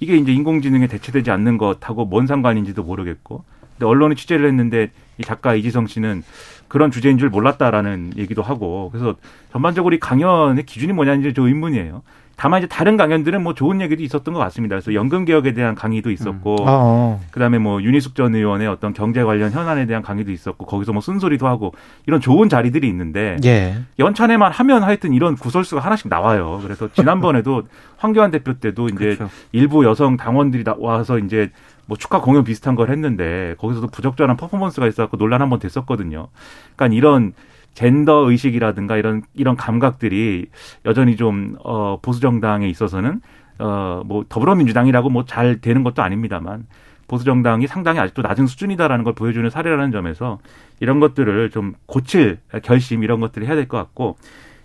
이게 0.00 0.16
이제 0.16 0.32
인공지능에 0.32 0.86
대치되지 0.86 1.30
않는 1.30 1.58
것하고 1.58 2.04
뭔 2.06 2.26
상관인지도 2.26 2.82
모르겠고 2.82 3.44
근데 3.72 3.86
언론이 3.86 4.16
취재를 4.16 4.46
했는데 4.48 4.90
이 5.18 5.22
작가 5.22 5.54
이지성 5.54 5.86
씨는 5.86 6.22
그런 6.68 6.90
주제인 6.90 7.18
줄 7.18 7.28
몰랐다라는 7.30 8.12
얘기도 8.16 8.42
하고 8.42 8.90
그래서 8.92 9.16
전반적으로 9.52 9.94
이 9.94 9.98
강연의 10.00 10.64
기준이 10.64 10.92
뭐냐는 10.92 11.32
저 11.34 11.46
의문이에요. 11.46 12.02
다만 12.42 12.58
이제 12.58 12.66
다른 12.66 12.96
강연들은 12.96 13.40
뭐 13.40 13.54
좋은 13.54 13.80
얘기도 13.80 14.02
있었던 14.02 14.34
것 14.34 14.40
같습니다. 14.40 14.74
그래서 14.74 14.94
연금 14.94 15.24
개혁에 15.24 15.54
대한 15.54 15.76
강의도 15.76 16.10
있었고 16.10 16.56
아, 16.66 16.72
어. 16.72 17.20
그다음에 17.30 17.58
뭐 17.58 17.80
윤희숙 17.80 18.16
전 18.16 18.34
의원의 18.34 18.66
어떤 18.66 18.92
경제 18.92 19.22
관련 19.22 19.52
현안에 19.52 19.86
대한 19.86 20.02
강의도 20.02 20.32
있었고 20.32 20.66
거기서 20.66 20.92
뭐 20.92 21.00
쓴소리도 21.02 21.46
하고 21.46 21.72
이런 22.08 22.20
좋은 22.20 22.48
자리들이 22.48 22.88
있는데 22.88 23.36
예. 23.44 23.76
연찬에만 24.00 24.50
하면 24.50 24.82
하여튼 24.82 25.12
이런 25.12 25.36
구설수가 25.36 25.80
하나씩 25.82 26.08
나와요. 26.08 26.58
그래서 26.64 26.88
지난번에도 26.92 27.62
황교안 27.98 28.32
대표 28.32 28.54
때도 28.54 28.88
이제 28.88 29.14
그렇죠. 29.14 29.28
일부 29.52 29.84
여성 29.84 30.16
당원들이 30.16 30.64
나와서 30.64 31.20
이제 31.20 31.52
뭐 31.86 31.96
축하 31.96 32.20
공연 32.20 32.42
비슷한 32.42 32.74
걸 32.74 32.90
했는데 32.90 33.54
거기서도 33.58 33.86
부적절한 33.86 34.36
퍼포먼스가 34.36 34.88
있어갖고 34.88 35.16
논란 35.16 35.42
한 35.42 35.48
번 35.48 35.60
됐었거든요. 35.60 36.26
그러니까 36.74 36.96
이런 36.96 37.34
젠더 37.74 38.30
의식이라든가 38.30 38.96
이런 38.96 39.22
이런 39.34 39.56
감각들이 39.56 40.46
여전히 40.84 41.16
좀 41.16 41.56
어, 41.64 41.98
보수 42.02 42.20
정당에 42.20 42.68
있어서는 42.68 43.20
어, 43.58 44.02
뭐 44.04 44.24
더불어민주당이라고 44.28 45.10
뭐 45.10 45.24
잘 45.26 45.60
되는 45.60 45.82
것도 45.84 46.02
아닙니다만 46.02 46.66
보수 47.08 47.24
정당이 47.24 47.66
상당히 47.66 47.98
아직도 48.00 48.22
낮은 48.22 48.46
수준이다라는 48.46 49.04
걸 49.04 49.14
보여주는 49.14 49.48
사례라는 49.50 49.90
점에서 49.92 50.38
이런 50.80 50.98
것들을 51.00 51.50
좀 51.50 51.74
고칠 51.86 52.38
결심 52.62 53.02
이런 53.02 53.20
것들을 53.20 53.46
해야 53.46 53.54
될 53.54 53.68
것 53.68 53.76
같고 53.78 54.16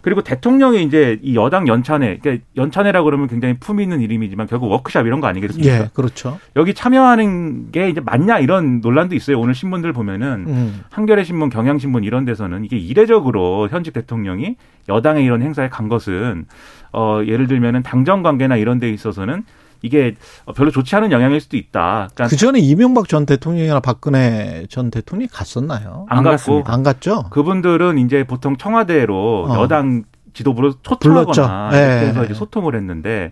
그리고 0.08 0.22
대통령이 0.22 0.84
이제 0.84 1.20
이 1.22 1.36
여당 1.36 1.68
연찬회, 1.68 2.20
그러니까 2.20 2.46
연찬회라 2.56 3.04
그러면 3.04 3.28
굉장히 3.28 3.56
품위 3.60 3.84
있는 3.84 4.00
이름이지만 4.00 4.48
결국 4.48 4.72
워크샵 4.72 5.06
이런 5.06 5.20
거 5.20 5.28
아니겠습니까? 5.28 5.70
예. 5.70 5.90
그렇죠. 5.94 6.40
여기 6.56 6.74
참여하는 6.74 7.74
게 7.74 7.90
이제 7.90 8.00
맞냐 8.00 8.40
이런 8.40 8.80
논란도 8.80 9.16
있어요. 9.16 9.38
오늘 9.38 9.54
신문들 9.54 9.92
보면은 9.92 10.46
음. 10.48 10.82
한겨레 10.92 11.26
신문, 11.26 11.50
경향 11.50 11.78
신문 11.78 12.06
이런 12.06 12.24
데서는 12.24 12.64
이게 12.64 12.78
이례적으로 12.78 13.68
현직 13.70 13.92
대통령이 13.92 14.56
여당의 14.88 15.26
이런 15.26 15.42
행사에 15.42 15.68
간 15.68 15.90
것은 15.90 16.46
어 16.94 17.20
예를 17.28 17.48
들면은 17.48 17.84
당정 17.84 18.24
관계나 18.24 18.56
이런 18.56 18.80
데 18.80 18.90
있어서는 18.90 19.44
이게 19.81 20.15
별로 20.55 20.72
좋지 20.72 20.96
않은 20.96 21.12
영향일 21.12 21.39
수도 21.39 21.57
있다. 21.57 22.10
그러니까 22.13 22.27
그 22.27 22.36
전에 22.36 22.60
이명박 22.60 23.07
전 23.07 23.25
대통령이나 23.25 23.79
박근혜 23.79 24.65
전 24.69 24.89
대통령이 24.91 25.27
갔었나요? 25.29 26.05
안 26.10 26.17
안 26.19 26.24
갔고. 26.24 26.63
안 26.65 26.84
갔죠? 26.84 27.25
그분들은 27.29 27.98
이제 28.00 28.24
보통 28.24 28.57
청와대로 28.57 29.48
어. 29.50 29.62
여당 29.62 30.03
지도부로 30.34 30.74
불렀죠. 31.00 31.41
이렇게 31.72 32.19
예. 32.19 32.24
이제 32.25 32.34
소통을 32.34 32.75
했는데 32.75 33.31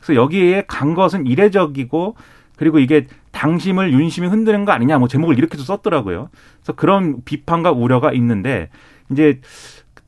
그래서 0.00 0.20
여기에 0.20 0.64
간 0.68 0.94
것은 0.94 1.26
이례적이고 1.26 2.14
그리고 2.56 2.78
이게 2.78 3.06
당심을 3.32 3.92
윤심이 3.92 4.28
흔드는 4.28 4.64
거 4.64 4.72
아니냐 4.72 4.98
뭐 4.98 5.08
제목을 5.08 5.36
이렇게도 5.38 5.62
썼더라고요. 5.62 6.30
그래서 6.62 6.72
그런 6.74 7.22
비판과 7.24 7.72
우려가 7.72 8.12
있는데 8.12 8.70
이제 9.10 9.40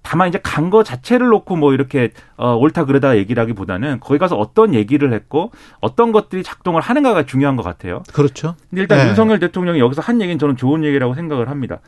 다만 0.08 0.28
이제 0.30 0.40
간 0.42 0.70
거 0.70 0.82
자체를 0.82 1.28
놓고 1.28 1.56
뭐 1.56 1.74
이렇게 1.74 2.12
어 2.38 2.54
옳다 2.54 2.86
그러다 2.86 3.18
얘기를 3.18 3.40
하기보다는 3.42 4.00
거기 4.00 4.18
가서 4.18 4.36
어떤 4.36 4.74
얘기를 4.74 5.12
했고 5.12 5.50
어떤 5.80 6.12
것들이 6.12 6.42
작동을 6.42 6.80
하는가가 6.80 7.24
중요한 7.26 7.56
것 7.56 7.62
같아요. 7.62 8.02
그렇죠. 8.14 8.54
근데 8.70 8.82
일단 8.82 8.98
네. 8.98 9.08
윤석열 9.08 9.38
대통령이 9.38 9.78
여기서 9.80 10.00
한 10.00 10.20
얘기는 10.22 10.38
저는 10.38 10.56
좋은 10.56 10.82
얘기라고 10.84 11.14
생각을 11.14 11.50
합니다. 11.50 11.80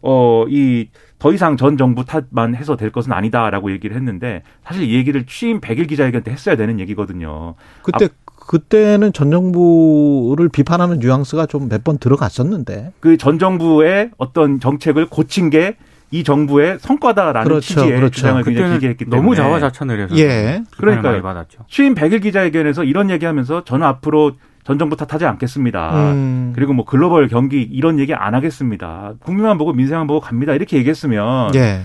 어, 0.00 0.44
이, 0.48 0.88
더 1.18 1.32
이상 1.32 1.56
전 1.58 1.76
정부 1.76 2.04
탓만 2.04 2.54
해서 2.54 2.76
될 2.76 2.90
것은 2.92 3.12
아니다라고 3.12 3.70
얘기를 3.72 3.94
했는데 3.96 4.42
사실 4.64 4.84
이 4.84 4.94
얘기를 4.94 5.26
취임 5.26 5.60
100일 5.60 5.88
기자회견 5.88 6.22
때 6.22 6.30
했어야 6.30 6.56
되는 6.56 6.78
얘기거든요. 6.80 7.56
그때 7.82 8.08
그때는 8.46 9.12
전 9.12 9.30
정부를 9.30 10.48
비판하는 10.50 10.98
뉘앙스가 11.00 11.46
좀 11.46 11.68
몇 11.68 11.82
번 11.84 11.98
들어갔었는데. 11.98 12.92
그 13.00 13.16
전 13.16 13.38
정부의 13.38 14.10
어떤 14.18 14.60
정책을 14.60 15.06
고친 15.08 15.50
게 15.50 15.76
이 16.10 16.22
정부의 16.24 16.78
성과다라는 16.80 17.48
그렇죠, 17.48 17.60
취지의 17.66 17.96
그렇죠. 17.96 18.10
주장을 18.14 18.42
굉장히 18.42 18.70
길게 18.72 18.88
했기 18.88 19.04
때문에 19.04 19.20
너무 19.20 19.34
자화자찬을 19.34 20.00
해서 20.00 20.16
예. 20.18 20.62
많이 21.10 21.22
받았죠. 21.22 21.60
취임 21.68 21.94
100일 21.94 22.22
기자회견에서 22.22 22.84
이런 22.84 23.10
얘기하면서 23.10 23.64
저는 23.64 23.86
앞으로 23.86 24.32
전 24.64 24.78
정부 24.78 24.96
탓하지 24.96 25.24
않겠습니다. 25.26 26.12
음. 26.12 26.52
그리고 26.54 26.72
뭐 26.72 26.84
글로벌 26.84 27.28
경기 27.28 27.62
이런 27.62 27.98
얘기 27.98 28.14
안 28.14 28.34
하겠습니다. 28.34 29.12
국민만 29.20 29.58
보고 29.58 29.72
민생만 29.72 30.06
보고 30.06 30.20
갑니다. 30.20 30.54
이렇게 30.54 30.76
얘기했으면 30.76 31.54
예. 31.54 31.82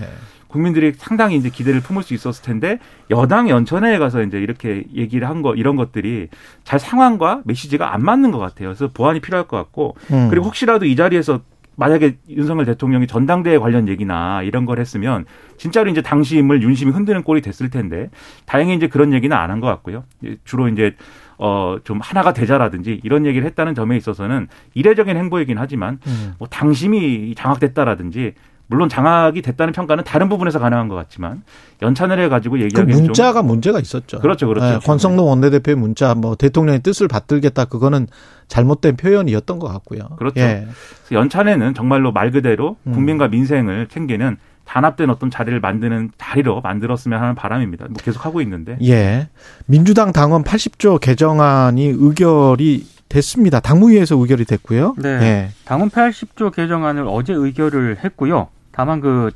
국민들이 0.48 0.92
상당히 0.96 1.36
이제 1.36 1.48
기대를 1.48 1.80
품을 1.80 2.02
수 2.02 2.12
있었을 2.12 2.44
텐데 2.44 2.78
여당 3.10 3.48
연천회에 3.48 3.98
가서 3.98 4.22
이제 4.22 4.38
이렇게 4.38 4.84
얘기를 4.94 5.28
한 5.28 5.42
거 5.42 5.54
이런 5.54 5.76
것들이 5.76 6.28
잘 6.62 6.78
상황과 6.78 7.40
메시지가 7.44 7.94
안 7.94 8.04
맞는 8.04 8.32
것 8.32 8.38
같아요. 8.38 8.68
그래서 8.68 8.90
보완이 8.92 9.20
필요할 9.20 9.48
것 9.48 9.56
같고 9.56 9.96
음. 10.12 10.28
그리고 10.28 10.46
혹시라도 10.46 10.84
이 10.84 10.94
자리에서 10.94 11.40
만약에 11.76 12.18
윤석열 12.28 12.66
대통령이 12.66 13.06
전당대회 13.06 13.58
관련 13.58 13.88
얘기나 13.88 14.42
이런 14.42 14.66
걸 14.66 14.78
했으면 14.78 15.24
진짜로 15.56 15.90
이제 15.90 16.02
당심을 16.02 16.62
윤심이 16.62 16.92
흔드는 16.92 17.22
꼴이 17.22 17.40
됐을 17.40 17.70
텐데 17.70 18.10
다행히 18.46 18.74
이제 18.74 18.88
그런 18.88 19.12
얘기는 19.12 19.34
안 19.36 19.50
한 19.50 19.60
것 19.60 19.66
같고요. 19.68 20.04
이제 20.22 20.36
주로 20.44 20.68
이제 20.68 20.94
어 21.38 21.78
좀 21.84 21.98
하나가 22.00 22.32
되자라든지 22.32 23.00
이런 23.02 23.26
얘기를 23.26 23.46
했다는 23.46 23.74
점에 23.74 23.96
있어서는 23.96 24.48
이례적인 24.74 25.16
행보이긴 25.16 25.58
하지만 25.58 25.98
음. 26.06 26.34
뭐 26.38 26.46
당심이 26.48 27.34
장악됐다라든지 27.34 28.34
물론 28.72 28.88
장악이 28.88 29.42
됐다는 29.42 29.74
평가는 29.74 30.02
다른 30.02 30.30
부분에서 30.30 30.58
가능한 30.58 30.88
것 30.88 30.94
같지만 30.94 31.42
연찬을 31.82 32.18
해가지고 32.18 32.54
그 32.54 32.62
얘기하기는 32.62 32.96
좀 32.96 33.04
문자가 33.04 33.42
문제가 33.42 33.78
있었죠. 33.78 34.18
그렇죠, 34.20 34.48
그렇죠. 34.48 34.66
예, 34.66 34.78
권성동 34.78 35.28
원내대표의 35.28 35.76
문자, 35.76 36.14
뭐 36.14 36.36
대통령의 36.36 36.80
뜻을 36.80 37.06
받들겠다 37.06 37.66
그거는 37.66 38.06
잘못된 38.48 38.96
표현이었던 38.96 39.58
것 39.58 39.68
같고요. 39.68 40.08
그렇죠. 40.16 40.40
예. 40.40 40.66
연찬에는 41.10 41.74
정말로 41.74 42.12
말 42.12 42.30
그대로 42.30 42.76
음. 42.86 42.92
국민과 42.92 43.28
민생을 43.28 43.88
챙기는 43.88 44.38
단합된 44.64 45.10
어떤 45.10 45.30
자리를 45.30 45.60
만드는 45.60 46.12
자리로 46.16 46.62
만들었으면 46.62 47.20
하는 47.20 47.34
바람입니다. 47.34 47.88
뭐 47.90 47.96
계속 48.02 48.24
하고 48.24 48.40
있는데 48.40 48.78
예. 48.84 49.28
민주당 49.66 50.12
당원 50.12 50.44
80조 50.44 50.98
개정안이 50.98 51.92
의결이 51.94 52.86
됐습니다. 53.10 53.60
당무위에서 53.60 54.16
의결이 54.16 54.46
됐고요. 54.46 54.94
네. 54.96 55.08
예. 55.08 55.48
당원 55.66 55.90
80조 55.90 56.54
개정안을 56.54 57.04
어제 57.06 57.34
의결을 57.34 57.98
했고요. 58.02 58.48
다만 58.72 59.00
그 59.00 59.30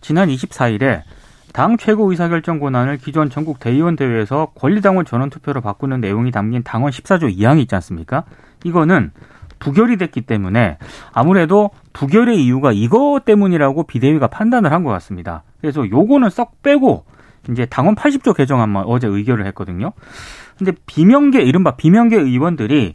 지난 0.00 0.28
24일에 0.28 1.02
당 1.52 1.76
최고 1.76 2.10
의사결정 2.10 2.60
권한을 2.60 2.98
기존 2.98 3.28
전국 3.28 3.58
대의원 3.58 3.96
대회에서 3.96 4.52
권리당원 4.54 5.04
전원 5.04 5.30
투표로 5.30 5.60
바꾸는 5.60 6.00
내용이 6.00 6.30
담긴 6.30 6.62
당원 6.62 6.92
14조 6.92 7.34
2항이 7.36 7.60
있지 7.62 7.74
않습니까? 7.74 8.24
이거는 8.64 9.10
부결이 9.58 9.96
됐기 9.98 10.22
때문에 10.22 10.78
아무래도 11.12 11.70
부결의 11.92 12.42
이유가 12.44 12.72
이거 12.72 13.20
때문이라고 13.24 13.82
비대위가 13.84 14.28
판단을 14.28 14.72
한 14.72 14.84
것 14.84 14.90
같습니다. 14.90 15.42
그래서 15.60 15.88
요거는 15.88 16.30
썩 16.30 16.62
빼고 16.62 17.04
이제 17.50 17.66
당원 17.66 17.94
80조 17.94 18.34
개정안만 18.34 18.84
어제 18.86 19.06
의결을 19.06 19.44
했거든요. 19.46 19.92
근데 20.56 20.72
비명계 20.86 21.42
이른바 21.42 21.72
비명계 21.76 22.16
의원들이 22.16 22.94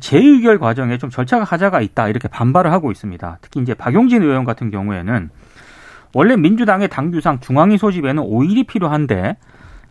재의결 0.00 0.58
과정에 0.58 0.98
좀 0.98 1.10
절차가 1.10 1.44
하자가 1.44 1.80
있다 1.80 2.08
이렇게 2.08 2.28
반발을 2.28 2.72
하고 2.72 2.90
있습니다. 2.90 3.38
특히 3.40 3.60
이제 3.60 3.74
박용진 3.74 4.22
의원 4.22 4.44
같은 4.44 4.70
경우에는 4.70 5.30
원래 6.14 6.36
민주당의 6.36 6.88
당규상 6.88 7.40
중앙위 7.40 7.78
소집에는 7.78 8.22
5일이 8.22 8.66
필요한데 8.66 9.36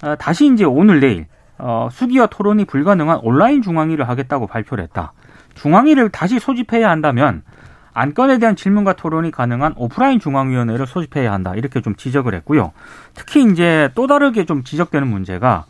어, 0.03 0.15
다시 0.17 0.51
이제 0.51 0.63
오늘 0.65 0.99
내일 0.99 1.25
어, 1.57 1.89
수기와 1.91 2.27
토론이 2.27 2.65
불가능한 2.65 3.19
온라인 3.23 3.61
중앙위를 3.61 4.07
하겠다고 4.07 4.47
발표를 4.47 4.83
했다. 4.83 5.13
중앙위를 5.55 6.09
다시 6.09 6.39
소집해야 6.39 6.89
한다면 6.89 7.43
안건에 7.93 8.37
대한 8.37 8.55
질문과 8.55 8.93
토론이 8.93 9.31
가능한 9.31 9.73
오프라인 9.75 10.19
중앙위원회를 10.19 10.85
소집해야 10.85 11.33
한다. 11.33 11.55
이렇게 11.55 11.81
좀 11.81 11.95
지적을 11.95 12.35
했고요. 12.35 12.71
특히 13.15 13.43
이제 13.43 13.89
또 13.95 14.05
다르게 14.05 14.45
좀 14.45 14.63
지적되는 14.63 15.07
문제가 15.07 15.65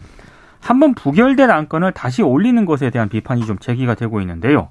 한 0.68 0.80
번 0.80 0.94
부결된 0.94 1.50
안건을 1.50 1.94
다시 1.94 2.22
올리는 2.22 2.66
것에 2.66 2.90
대한 2.90 3.10
비판이 3.10 3.46
좀 3.46 3.58
제기가 3.58 3.96
되고 3.96 4.20
있는데요. 4.22 4.70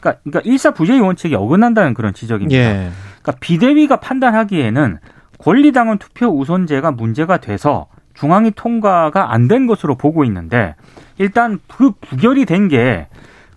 그러니까, 0.00 0.20
그러니까 0.22 0.40
일사 0.44 0.70
부재의 0.72 1.00
원칙이 1.00 1.34
어긋난다는 1.34 1.94
그런 1.94 2.14
지적입니다. 2.14 2.58
예. 2.58 2.90
그러니까 3.22 3.32
비대위가 3.40 3.96
판단하기에는 4.00 4.98
권리당원 5.38 5.98
투표 5.98 6.28
우선제가 6.28 6.92
문제가 6.92 7.38
돼서 7.38 7.86
중앙위 8.14 8.52
통과가 8.52 9.32
안 9.32 9.48
된 9.48 9.66
것으로 9.66 9.96
보고 9.96 10.24
있는데 10.24 10.74
일단 11.18 11.58
그 11.68 11.90
부결이 12.00 12.44
된 12.46 12.68
게 12.68 13.08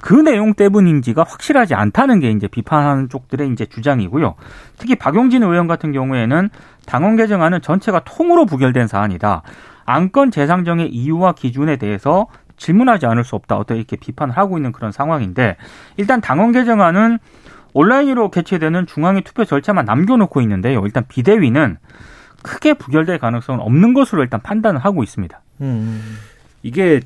그 0.01 0.13
내용 0.13 0.53
때문인지가 0.53 1.23
확실하지 1.23 1.75
않다는 1.75 2.21
게 2.21 2.31
이제 2.31 2.47
비판하는 2.47 3.09
쪽들의 3.09 3.49
이제 3.51 3.65
주장이고요. 3.65 4.35
특히 4.77 4.95
박용진 4.95 5.43
의원 5.43 5.67
같은 5.67 5.91
경우에는 5.91 6.49
당원 6.85 7.17
개정안은 7.17 7.61
전체가 7.61 7.99
통으로 8.05 8.45
부결된 8.45 8.87
사안이다. 8.87 9.41
안건 9.89 10.29
재상정의 10.29 10.89
이유와 10.89 11.33
기준에 11.33 11.77
대해서 11.77 12.27
질문하지 12.57 13.07
않을 13.07 13.23
수 13.23 13.35
없다. 13.35 13.57
어떻게 13.57 13.79
이렇게 13.79 13.95
비판을 13.95 14.37
하고 14.37 14.57
있는 14.57 14.71
그런 14.71 14.91
상황인데 14.91 15.57
일단 15.97 16.21
당원 16.21 16.51
개정안은 16.51 17.17
온라인으로 17.73 18.29
개최되는 18.29 18.85
중앙위 18.85 19.21
투표 19.23 19.45
절차만 19.45 19.85
남겨놓고 19.85 20.41
있는데요. 20.41 20.85
일단 20.85 21.05
비대위는 21.07 21.77
크게 22.43 22.73
부결될 22.75 23.17
가능성은 23.17 23.61
없는 23.61 23.93
것으로 23.93 24.21
일단 24.21 24.41
판단을 24.41 24.79
하고 24.79 25.03
있습니다. 25.03 25.41
음. 25.61 26.17
이게 26.61 27.01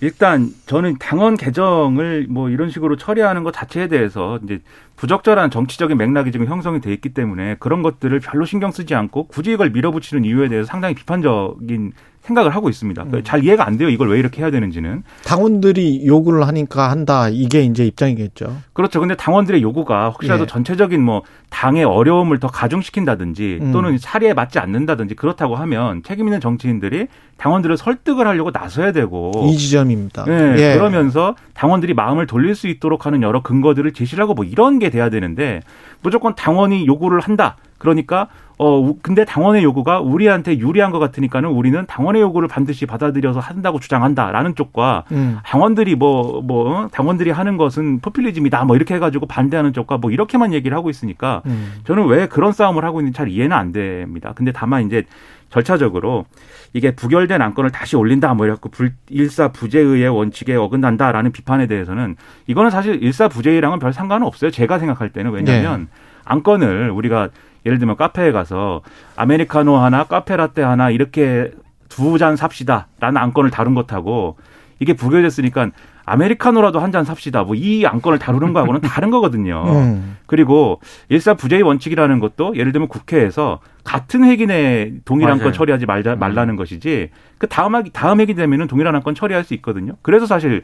일단 0.00 0.48
저는 0.66 0.96
당원 0.98 1.36
개정을 1.36 2.26
뭐 2.28 2.48
이런 2.48 2.70
식으로 2.70 2.96
처리하는 2.96 3.44
것 3.44 3.52
자체에 3.52 3.88
대해서 3.88 4.38
이제 4.42 4.60
부적절한 4.96 5.50
정치적인 5.50 5.96
맥락이 5.96 6.32
지금 6.32 6.46
형성이 6.46 6.80
돼 6.80 6.92
있기 6.92 7.10
때문에 7.10 7.56
그런 7.58 7.82
것들을 7.82 8.18
별로 8.20 8.46
신경 8.46 8.70
쓰지 8.70 8.94
않고 8.94 9.26
굳이 9.28 9.52
이걸 9.52 9.70
밀어붙이는 9.70 10.24
이유에 10.24 10.48
대해서 10.48 10.66
상당히 10.66 10.94
비판적인 10.94 11.92
생각을 12.30 12.54
하고 12.54 12.68
있습니다. 12.68 13.04
그러니까 13.04 13.28
잘 13.28 13.44
이해가 13.44 13.66
안 13.66 13.76
돼요. 13.76 13.88
이걸 13.88 14.08
왜 14.10 14.18
이렇게 14.18 14.40
해야 14.42 14.50
되는지는. 14.50 15.02
당원들이 15.24 16.06
요구를 16.06 16.46
하니까 16.46 16.90
한다. 16.90 17.28
이게 17.28 17.62
이제 17.62 17.84
입장이겠죠. 17.84 18.56
그렇죠. 18.72 19.00
근데 19.00 19.16
당원들의 19.16 19.62
요구가 19.62 20.10
혹시라도 20.10 20.44
예. 20.44 20.46
전체적인 20.46 21.02
뭐 21.02 21.22
당의 21.50 21.84
어려움을 21.84 22.38
더 22.38 22.46
가중시킨다든지 22.46 23.58
음. 23.60 23.72
또는 23.72 23.98
사리에 23.98 24.32
맞지 24.32 24.58
않는다든지 24.58 25.16
그렇다고 25.16 25.56
하면 25.56 26.02
책임 26.04 26.26
있는 26.26 26.40
정치인들이 26.40 27.08
당원들을 27.36 27.76
설득을 27.76 28.26
하려고 28.26 28.50
나서야 28.52 28.92
되고 28.92 29.32
이 29.48 29.56
지점입니다. 29.56 30.24
네, 30.24 30.54
예. 30.58 30.74
그러면서 30.76 31.34
당원들이 31.54 31.94
마음을 31.94 32.26
돌릴 32.26 32.54
수 32.54 32.68
있도록 32.68 33.06
하는 33.06 33.22
여러 33.22 33.42
근거들을 33.42 33.92
제시를 33.92 34.22
하고 34.22 34.34
뭐 34.34 34.44
이런 34.44 34.78
게 34.78 34.90
돼야 34.90 35.10
되는데 35.10 35.60
무조건 36.02 36.34
당원이 36.34 36.86
요구를 36.86 37.20
한다. 37.20 37.56
그러니까 37.78 38.28
어 38.58 38.78
우- 38.78 38.98
근데 39.00 39.24
당원의 39.24 39.64
요구가 39.64 40.00
우리한테 40.00 40.58
유리한 40.58 40.90
것 40.90 40.98
같으니까는 40.98 41.48
우리는 41.48 41.86
당원의 41.86 42.20
요구를 42.20 42.46
반드시 42.46 42.84
받아들여서 42.84 43.40
한다고 43.40 43.80
주장한다라는 43.80 44.54
쪽과 44.54 45.04
음. 45.12 45.38
당원들이 45.46 45.94
뭐, 45.94 46.42
뭐, 46.42 46.88
당원들이 46.92 47.30
하는 47.30 47.56
것은 47.56 48.00
포퓰리즘이다. 48.00 48.64
뭐 48.66 48.76
이렇게 48.76 48.94
해가지고 48.96 49.24
반대하는 49.26 49.72
쪽과 49.72 49.96
뭐 49.96 50.10
이렇게만 50.10 50.52
얘기를 50.52 50.76
하고 50.76 50.90
있으니까 50.90 51.40
음. 51.46 51.76
저는 51.84 52.06
왜 52.06 52.26
그런 52.28 52.52
싸움을 52.52 52.84
하고 52.84 53.00
있는지 53.00 53.16
잘 53.16 53.28
이해는 53.28 53.56
안 53.56 53.72
됩니다. 53.72 54.32
근데 54.34 54.52
다만 54.52 54.84
이제 54.84 55.04
절차적으로 55.50 56.26
이게 56.72 56.92
부결된 56.94 57.42
안건을 57.42 57.70
다시 57.70 57.96
올린다 57.96 58.32
뭐 58.34 58.46
이래갖고 58.46 58.70
불, 58.70 58.92
일사부재의의 59.08 60.08
원칙에 60.08 60.54
어긋난다라는 60.54 61.32
비판에 61.32 61.66
대해서는 61.66 62.16
이거는 62.46 62.70
사실 62.70 63.02
일사부재의랑은 63.02 63.78
별 63.80 63.92
상관은 63.92 64.26
없어요. 64.26 64.50
제가 64.50 64.78
생각할 64.78 65.10
때는 65.10 65.32
왜냐하면 65.32 65.88
안건을 66.24 66.90
우리가 66.90 67.28
예를 67.66 67.78
들면 67.78 67.96
카페에 67.96 68.32
가서 68.32 68.82
아메리카노 69.16 69.76
하나 69.76 70.04
카페 70.04 70.36
라떼 70.36 70.62
하나 70.62 70.90
이렇게 70.90 71.52
두 71.88 72.16
잔 72.18 72.36
삽시다라는 72.36 73.16
안건을 73.16 73.50
다룬 73.50 73.74
것하고 73.74 74.36
이게 74.78 74.92
부결됐으니까 74.94 75.70
아메리카노라도 76.10 76.80
한 76.80 76.90
잔 76.92 77.04
삽시다. 77.04 77.44
뭐 77.44 77.54
이 77.54 77.86
안건을 77.86 78.18
다루는 78.18 78.52
거하고는 78.52 78.80
다른 78.82 79.10
거거든요. 79.10 79.64
음. 79.66 80.16
그리고 80.26 80.80
일사부재의 81.08 81.62
원칙이라는 81.62 82.18
것도 82.20 82.56
예를 82.56 82.72
들면 82.72 82.88
국회에서 82.88 83.60
같은 83.84 84.24
회기 84.24 84.46
내에 84.46 84.92
동일한 85.04 85.38
맞아요. 85.38 85.44
건 85.44 85.52
처리하지 85.52 85.86
말자 85.86 86.16
말라는 86.16 86.56
것이지 86.56 87.10
그 87.38 87.46
다음 87.48 87.74
학- 87.74 87.86
다음 87.92 88.20
회기 88.20 88.34
되면은 88.34 88.66
동일한 88.66 88.94
안건 88.96 89.14
처리할 89.14 89.44
수 89.44 89.54
있거든요. 89.54 89.92
그래서 90.02 90.26
사실 90.26 90.62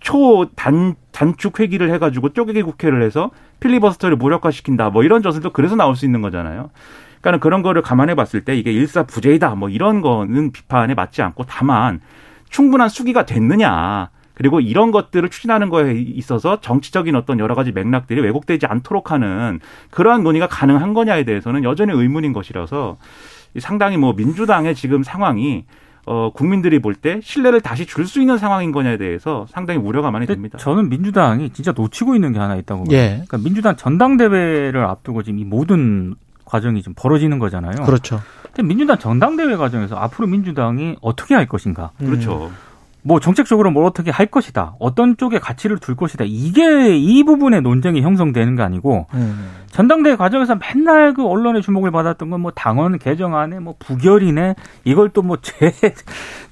초단 0.00 0.94
단축 1.12 1.60
회기를 1.60 1.90
해가지고 1.92 2.30
쪼개기 2.32 2.62
국회를 2.62 3.02
해서 3.02 3.30
필리버스터를 3.60 4.16
무력화시킨다. 4.16 4.90
뭐 4.90 5.02
이런 5.04 5.22
젖을도 5.22 5.50
그래서 5.52 5.76
나올 5.76 5.94
수 5.96 6.04
있는 6.04 6.22
거잖아요. 6.22 6.70
그러니까 7.20 7.42
그런 7.42 7.62
거를 7.62 7.82
감안해 7.82 8.14
봤을 8.14 8.44
때 8.44 8.56
이게 8.56 8.72
일사부재이다 8.72 9.54
뭐 9.54 9.68
이런 9.68 10.00
거는 10.00 10.52
비판에 10.52 10.94
맞지 10.94 11.22
않고 11.22 11.44
다만 11.46 12.00
충분한 12.48 12.88
수기가 12.88 13.26
됐느냐. 13.26 14.08
그리고 14.40 14.58
이런 14.58 14.90
것들을 14.90 15.28
추진하는 15.28 15.68
거에 15.68 15.92
있어서 16.00 16.62
정치적인 16.62 17.14
어떤 17.14 17.38
여러 17.38 17.54
가지 17.54 17.72
맥락들이 17.72 18.22
왜곡되지 18.22 18.64
않도록 18.64 19.10
하는 19.12 19.60
그러한 19.90 20.22
논의가 20.22 20.46
가능한 20.46 20.94
거냐에 20.94 21.24
대해서는 21.24 21.62
여전히 21.62 21.92
의문인 21.92 22.32
것이라서 22.32 22.96
상당히 23.58 23.98
뭐 23.98 24.14
민주당의 24.14 24.74
지금 24.74 25.02
상황이 25.02 25.66
어, 26.06 26.30
국민들이 26.32 26.78
볼 26.78 26.94
때 26.94 27.20
신뢰를 27.22 27.60
다시 27.60 27.84
줄 27.84 28.06
수 28.06 28.18
있는 28.18 28.38
상황인 28.38 28.72
거냐에 28.72 28.96
대해서 28.96 29.44
상당히 29.50 29.78
우려가 29.78 30.10
많이 30.10 30.26
됩니다. 30.26 30.56
저는 30.56 30.88
민주당이 30.88 31.50
진짜 31.50 31.72
놓치고 31.76 32.14
있는 32.14 32.32
게 32.32 32.38
하나 32.38 32.56
있다고 32.56 32.84
봐요. 32.84 32.96
예. 32.96 33.08
그러니까 33.26 33.36
민주당 33.36 33.76
전당대회를 33.76 34.82
앞두고 34.86 35.22
지금 35.22 35.38
이 35.38 35.44
모든 35.44 36.14
과정이 36.46 36.80
좀 36.80 36.94
벌어지는 36.96 37.38
거잖아요. 37.38 37.84
그렇죠. 37.84 38.22
근데 38.44 38.62
민주당 38.62 38.98
전당대회 38.98 39.54
과정에서 39.56 39.96
앞으로 39.96 40.28
민주당이 40.28 40.96
어떻게 41.02 41.34
할 41.34 41.44
것인가? 41.44 41.90
그렇죠. 41.98 42.50
뭐 43.02 43.20
정책적으로 43.20 43.70
뭘 43.70 43.84
어떻게 43.86 44.10
할 44.10 44.26
것이다. 44.26 44.74
어떤 44.78 45.16
쪽에 45.16 45.38
가치를 45.38 45.78
둘 45.78 45.96
것이다. 45.96 46.24
이게 46.26 46.96
이 46.96 47.24
부분의 47.24 47.62
논쟁이 47.62 48.02
형성되는 48.02 48.56
게 48.56 48.62
아니고 48.62 49.06
음. 49.14 49.50
전당대회 49.70 50.16
과정에서 50.16 50.56
맨날 50.56 51.14
그 51.14 51.24
언론의 51.26 51.62
주목을 51.62 51.90
받았던 51.90 52.28
건 52.30 52.40
뭐 52.40 52.50
당원 52.52 52.98
개정안에 52.98 53.60
뭐 53.60 53.74
부결이네 53.78 54.54
이걸 54.84 55.08
또 55.10 55.22
뭐 55.22 55.36
재 55.42 55.72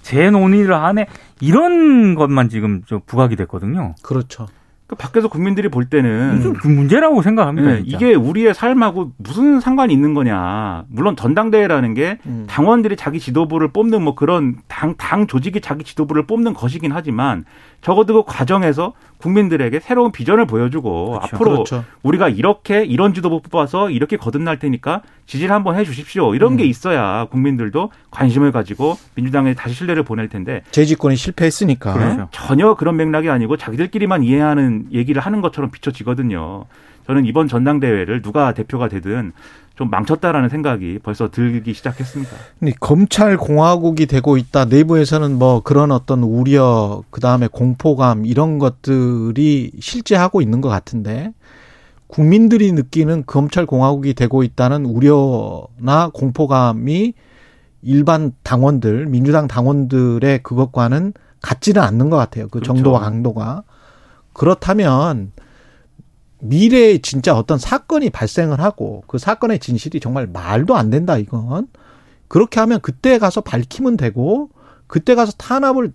재논의를 0.02 0.74
하네 0.74 1.06
이런 1.40 2.14
것만 2.14 2.48
지금 2.48 2.82
좀 2.86 3.00
부각이 3.06 3.36
됐거든요. 3.36 3.94
그렇죠. 4.02 4.46
그 4.88 4.96
밖에서 4.96 5.28
국민들이 5.28 5.68
볼 5.68 5.84
때는 5.84 6.40
좀그 6.42 6.66
문제라고 6.66 7.20
생각합니다. 7.20 7.72
네. 7.72 7.82
이게 7.84 8.14
우리의 8.14 8.54
삶하고 8.54 9.12
무슨 9.18 9.60
상관이 9.60 9.92
있는 9.92 10.14
거냐. 10.14 10.84
물론 10.88 11.14
전당대회라는 11.14 11.92
게 11.92 12.18
음. 12.24 12.46
당원들이 12.48 12.96
자기 12.96 13.20
지도부를 13.20 13.68
뽑는 13.68 14.00
뭐 14.00 14.14
그런 14.14 14.56
당, 14.66 14.94
당 14.96 15.26
조직이 15.26 15.60
자기 15.60 15.84
지도부를 15.84 16.26
뽑는 16.26 16.54
것이긴 16.54 16.92
하지만 16.92 17.44
적어도 17.80 18.24
그 18.24 18.32
과정에서 18.32 18.92
국민들에게 19.18 19.80
새로운 19.80 20.12
비전을 20.12 20.46
보여주고 20.46 21.12
그렇죠. 21.12 21.36
앞으로 21.36 21.50
그렇죠. 21.50 21.84
우리가 22.02 22.28
이렇게 22.28 22.84
이런 22.84 23.14
지도부 23.14 23.40
뽑아서 23.40 23.90
이렇게 23.90 24.16
거듭날 24.16 24.58
테니까 24.58 25.02
지지를 25.26 25.54
한번 25.54 25.76
해 25.76 25.84
주십시오. 25.84 26.34
이런 26.34 26.52
음. 26.52 26.56
게 26.56 26.64
있어야 26.64 27.26
국민들도 27.26 27.90
관심을 28.10 28.52
가지고 28.52 28.96
민주당에 29.14 29.54
다시 29.54 29.74
신뢰를 29.74 30.02
보낼 30.02 30.28
텐데 30.28 30.62
재집권이 30.70 31.16
실패했으니까. 31.16 31.92
그렇죠. 31.92 32.28
전혀 32.30 32.74
그런 32.74 32.96
맥락이 32.96 33.28
아니고 33.28 33.56
자기들끼리만 33.56 34.22
이해하는 34.22 34.88
얘기를 34.92 35.20
하는 35.22 35.40
것처럼 35.40 35.70
비춰지거든요. 35.70 36.64
저는 37.06 37.24
이번 37.24 37.48
전당대회를 37.48 38.20
누가 38.22 38.52
대표가 38.52 38.88
되든 38.88 39.32
좀 39.78 39.90
망쳤다라는 39.90 40.48
생각이 40.48 40.98
벌써 41.04 41.30
들기 41.30 41.72
시작했습니다. 41.72 42.32
검찰 42.80 43.36
공화국이 43.36 44.06
되고 44.06 44.36
있다. 44.36 44.64
내부에서는 44.64 45.38
뭐 45.38 45.60
그런 45.62 45.92
어떤 45.92 46.24
우려, 46.24 47.04
그 47.10 47.20
다음에 47.20 47.46
공포감 47.46 48.26
이런 48.26 48.58
것들이 48.58 49.70
실제 49.78 50.16
하고 50.16 50.42
있는 50.42 50.60
것 50.60 50.68
같은데 50.68 51.32
국민들이 52.08 52.72
느끼는 52.72 53.22
검찰 53.26 53.66
공화국이 53.66 54.14
되고 54.14 54.42
있다는 54.42 54.84
우려나 54.84 56.10
공포감이 56.12 57.14
일반 57.82 58.32
당원들, 58.42 59.06
민주당 59.06 59.46
당원들의 59.46 60.42
그것과는 60.42 61.12
같지는 61.40 61.80
않는 61.82 62.10
것 62.10 62.16
같아요. 62.16 62.46
그 62.46 62.58
그렇죠. 62.58 62.74
정도와 62.74 62.98
강도가. 62.98 63.62
그렇다면 64.32 65.30
미래에 66.40 66.98
진짜 66.98 67.36
어떤 67.36 67.58
사건이 67.58 68.10
발생을 68.10 68.60
하고 68.60 69.02
그 69.06 69.18
사건의 69.18 69.58
진실이 69.58 70.00
정말 70.00 70.26
말도 70.26 70.76
안 70.76 70.90
된다 70.90 71.16
이건 71.18 71.68
그렇게 72.28 72.60
하면 72.60 72.80
그때 72.80 73.18
가서 73.18 73.40
밝히면 73.40 73.96
되고 73.96 74.50
그때 74.86 75.14
가서 75.14 75.32
탄압을 75.32 75.92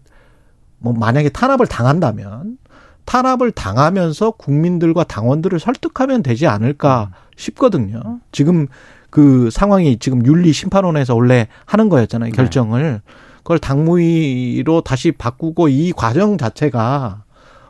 뭐 0.80 0.94
만약에 0.94 1.30
탄압을 1.30 1.68
당한다면 1.68 2.58
탄압을 3.06 3.52
당하면서 3.52 4.32
국민들과 4.32 5.04
당원들을 5.04 5.60
설득하면 5.60 6.24
되지 6.24 6.48
않을까 6.48 7.12
싶거든요. 7.36 8.20
지금 8.32 8.68
그 9.10 9.50
상황이 9.52 10.00
지금 10.00 10.26
윤리 10.26 10.54
심판원에서 10.54 11.16
원래 11.16 11.48
하는 11.66 11.90
거였잖아요. 11.90 12.32
네. 12.32 12.36
결정을. 12.36 13.02
그걸 13.38 13.60
당무위로 13.60 14.82
다시 14.82 15.12
바꾸고 15.12 15.68
이 15.68 15.92
과정 15.92 16.38
자체가 16.38 17.24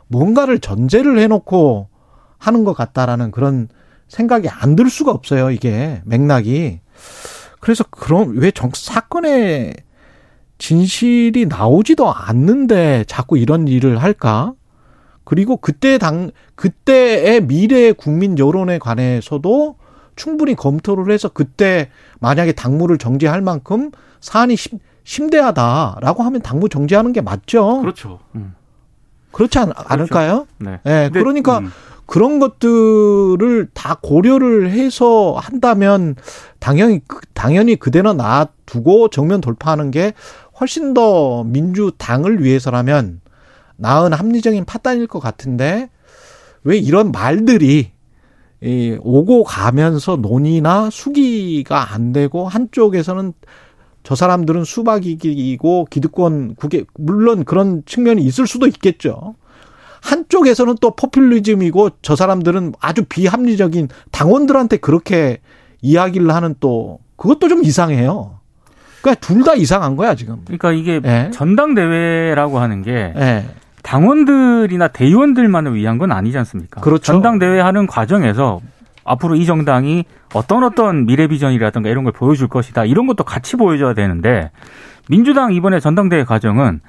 뭔가를 0.06 0.60
전제를 0.60 1.18
해놓고 1.18 1.88
하는 2.46 2.64
것 2.64 2.74
같다라는 2.74 3.30
그런 3.30 3.68
생각이 4.08 4.48
안 4.48 4.76
들 4.76 4.88
수가 4.90 5.10
없어요. 5.12 5.50
이게 5.50 6.02
맥락이. 6.04 6.80
그래서 7.60 7.84
그럼 7.90 8.34
왜 8.36 8.50
정, 8.50 8.70
사건의 8.74 9.74
진실이 10.58 11.46
나오지도 11.46 12.12
않는데 12.12 13.04
자꾸 13.06 13.38
이런 13.38 13.66
일을 13.68 13.98
할까? 14.02 14.52
그리고 15.24 15.56
그때 15.56 15.98
당, 15.98 16.30
그때의 16.54 17.46
미래 17.46 17.92
국민 17.92 18.38
여론에 18.38 18.78
관해서도 18.78 19.76
충분히 20.16 20.54
검토를 20.54 21.12
해서 21.12 21.28
그때 21.28 21.88
만약에 22.20 22.52
당무를 22.52 22.98
정지할 22.98 23.40
만큼 23.40 23.90
사안이 24.20 24.56
심, 24.56 24.78
심대하다라고 25.04 26.22
하면 26.22 26.42
당무 26.42 26.68
정지하는 26.68 27.12
게 27.12 27.20
맞죠. 27.20 27.80
그렇죠. 27.80 28.20
그렇지 29.34 29.58
않, 29.58 29.72
않을까요? 29.74 30.46
네. 30.58 30.80
예, 30.86 31.10
그러니까 31.12 31.58
음, 31.58 31.70
그런 32.06 32.38
것들을 32.38 33.68
다 33.74 33.98
고려를 34.02 34.70
해서 34.70 35.34
한다면 35.38 36.16
당연히 36.58 37.00
그- 37.06 37.20
당연히 37.34 37.76
그대로 37.76 38.12
놔두고 38.14 39.08
정면 39.08 39.40
돌파하는 39.40 39.90
게 39.90 40.12
훨씬 40.60 40.94
더 40.94 41.44
민주당을 41.44 42.42
위해서라면 42.42 43.20
나은 43.76 44.12
합리적인 44.12 44.64
판단일 44.66 45.06
것 45.08 45.18
같은데 45.18 45.90
왜 46.62 46.78
이런 46.78 47.10
말들이 47.10 47.90
이 48.62 48.96
오고 49.00 49.44
가면서 49.44 50.16
논의나 50.16 50.88
수기가 50.90 51.92
안 51.92 52.12
되고 52.12 52.48
한쪽에서는 52.48 53.32
저 54.04 54.14
사람들은 54.14 54.64
수박이고 54.64 55.86
기득권 55.90 56.54
국회 56.56 56.84
물론 56.96 57.44
그런 57.44 57.82
측면이 57.86 58.22
있을 58.22 58.46
수도 58.46 58.66
있겠죠. 58.66 59.34
한쪽에서는 60.02 60.76
또 60.82 60.94
포퓰리즘이고 60.94 61.88
저 62.02 62.14
사람들은 62.14 62.74
아주 62.80 63.04
비합리적인 63.08 63.88
당원들한테 64.12 64.76
그렇게 64.76 65.38
이야기를 65.80 66.30
하는 66.32 66.54
또 66.60 66.98
그것도 67.16 67.48
좀 67.48 67.64
이상해요. 67.64 68.38
그러니까 69.00 69.26
둘 69.26 69.42
다 69.44 69.54
이상한 69.54 69.96
거야 69.96 70.14
지금. 70.14 70.42
그러니까 70.44 70.72
이게 70.72 71.00
예. 71.04 71.30
전당대회라고 71.32 72.58
하는 72.58 72.82
게 72.82 73.12
예. 73.16 73.44
당원들이나 73.82 74.88
대의원들만을 74.88 75.74
위한 75.74 75.96
건 75.98 76.12
아니지 76.12 76.36
않습니까? 76.38 76.80
그렇죠. 76.82 77.04
전당대회 77.04 77.60
하는 77.60 77.86
과정에서 77.86 78.60
앞으로 79.04 79.36
이 79.36 79.44
정당이 79.46 80.04
어떤 80.34 80.64
어떤 80.64 81.06
미래 81.06 81.26
비전이라든가 81.26 81.88
이런 81.88 82.04
걸 82.04 82.12
보여줄 82.12 82.48
것이다. 82.48 82.84
이런 82.84 83.06
것도 83.06 83.24
같이 83.24 83.56
보여줘야 83.56 83.94
되는데 83.94 84.50
민주당 85.08 85.52
이번에 85.52 85.80
전당대회 85.80 86.24
과정은 86.24 86.80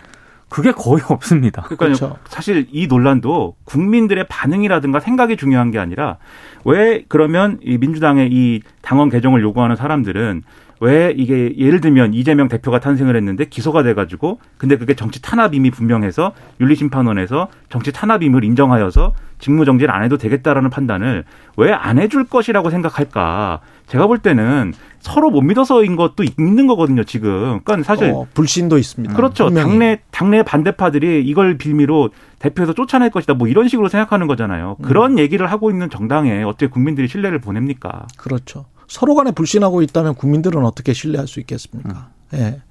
그게 0.50 0.72
거의 0.72 1.02
없습니다. 1.10 1.64
그러니까 1.64 1.86
그렇죠. 1.86 2.18
사실 2.26 2.68
이 2.72 2.88
논란도 2.88 3.56
국민들의 3.66 4.26
반응이라든가 4.30 5.00
생각이 5.00 5.38
중요한 5.38 5.72
게 5.72 5.80
아니라 5.80 6.18
왜 6.64 7.04
그러면 7.08 7.60
이 7.62 7.78
민주당의 7.78 8.30
이 8.32 8.62
당원 8.82 9.10
개정을 9.10 9.42
요구하는 9.42 9.76
사람들은 9.76 10.44
왜 10.82 11.14
이게 11.16 11.54
예를 11.58 11.80
들면 11.82 12.14
이재명 12.14 12.48
대표가 12.50 12.80
탄생을 12.80 13.16
했는데 13.16 13.46
기소가 13.46 13.84
돼가지고 13.84 14.40
근데 14.58 14.78
그게 14.78 14.94
정치 14.94 15.22
탄압임이 15.22 15.72
분명해서 15.72 16.34
윤리심판원에서 16.60 17.48
정치 17.70 17.92
탄압임을 17.94 18.44
인정하여서 18.44 19.14
직무정지를 19.40 19.94
안 19.94 20.04
해도 20.04 20.18
되겠다라는 20.18 20.70
판단을 20.70 21.24
왜 21.58 21.72
안 21.72 22.00
해줄 22.00 22.26
것이라고 22.26 22.70
생각할까? 22.72 23.60
제가 23.88 24.08
볼 24.08 24.18
때는 24.18 24.74
서로 25.00 25.30
못 25.30 25.42
믿어서인 25.42 25.96
것도 25.96 26.24
있는 26.24 26.66
거거든요, 26.66 27.04
지금. 27.04 27.60
그러니까 27.64 27.84
사실 27.84 28.10
어, 28.10 28.26
불신도 28.34 28.80
있습니다. 28.80 29.14
그렇죠. 29.16 29.46
분명히. 29.46 29.70
당내 29.70 30.00
당내 30.10 30.44
반대파들이 30.44 31.24
이걸 31.26 31.58
빌미로 31.60 32.10
대표에서 32.40 32.74
쫓아낼 32.74 33.12
것이다. 33.12 33.36
뭐 33.36 33.48
이런 33.48 33.68
식으로 33.68 33.88
생각하는 33.88 34.26
거잖아요. 34.26 34.78
그런 34.82 35.14
음. 35.14 35.20
얘기를 35.20 35.46
하고 35.46 35.70
있는 35.70 35.90
정당에 35.92 36.42
어떻게 36.42 36.66
국민들이 36.68 37.08
신뢰를 37.08 37.40
보냅니까? 37.40 38.08
그렇죠. 38.18 38.66
서로 38.88 39.16
간에 39.16 39.32
불신하고 39.32 39.82
있다면 39.82 40.16
국민들은 40.16 40.64
어떻게 40.66 40.94
신뢰할 40.94 41.28
수 41.28 41.40
있겠습니까? 41.40 42.10
음. 42.34 42.40
예. 42.40 42.62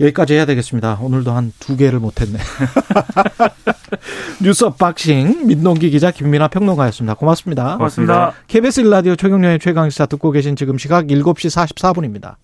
여기까지 0.00 0.34
해야 0.34 0.46
되겠습니다. 0.46 0.98
오늘도 1.00 1.32
한 1.32 1.52
두 1.58 1.76
개를 1.76 1.98
못했네. 1.98 2.38
뉴스 4.40 4.64
unboxing 4.64 5.46
민동기 5.46 5.90
기자 5.90 6.12
김민하 6.12 6.48
평론가였습니다. 6.48 7.14
고맙습니다. 7.14 7.76
고맙습니다. 7.76 8.32
KBS 8.46 8.80
1라디오 8.80 9.16
최경영의 9.16 9.58
최강시사 9.58 10.06
듣고 10.06 10.30
계신 10.30 10.54
지금 10.54 10.78
시각 10.78 11.06
7시 11.06 11.74
44분입니다. 11.74 12.36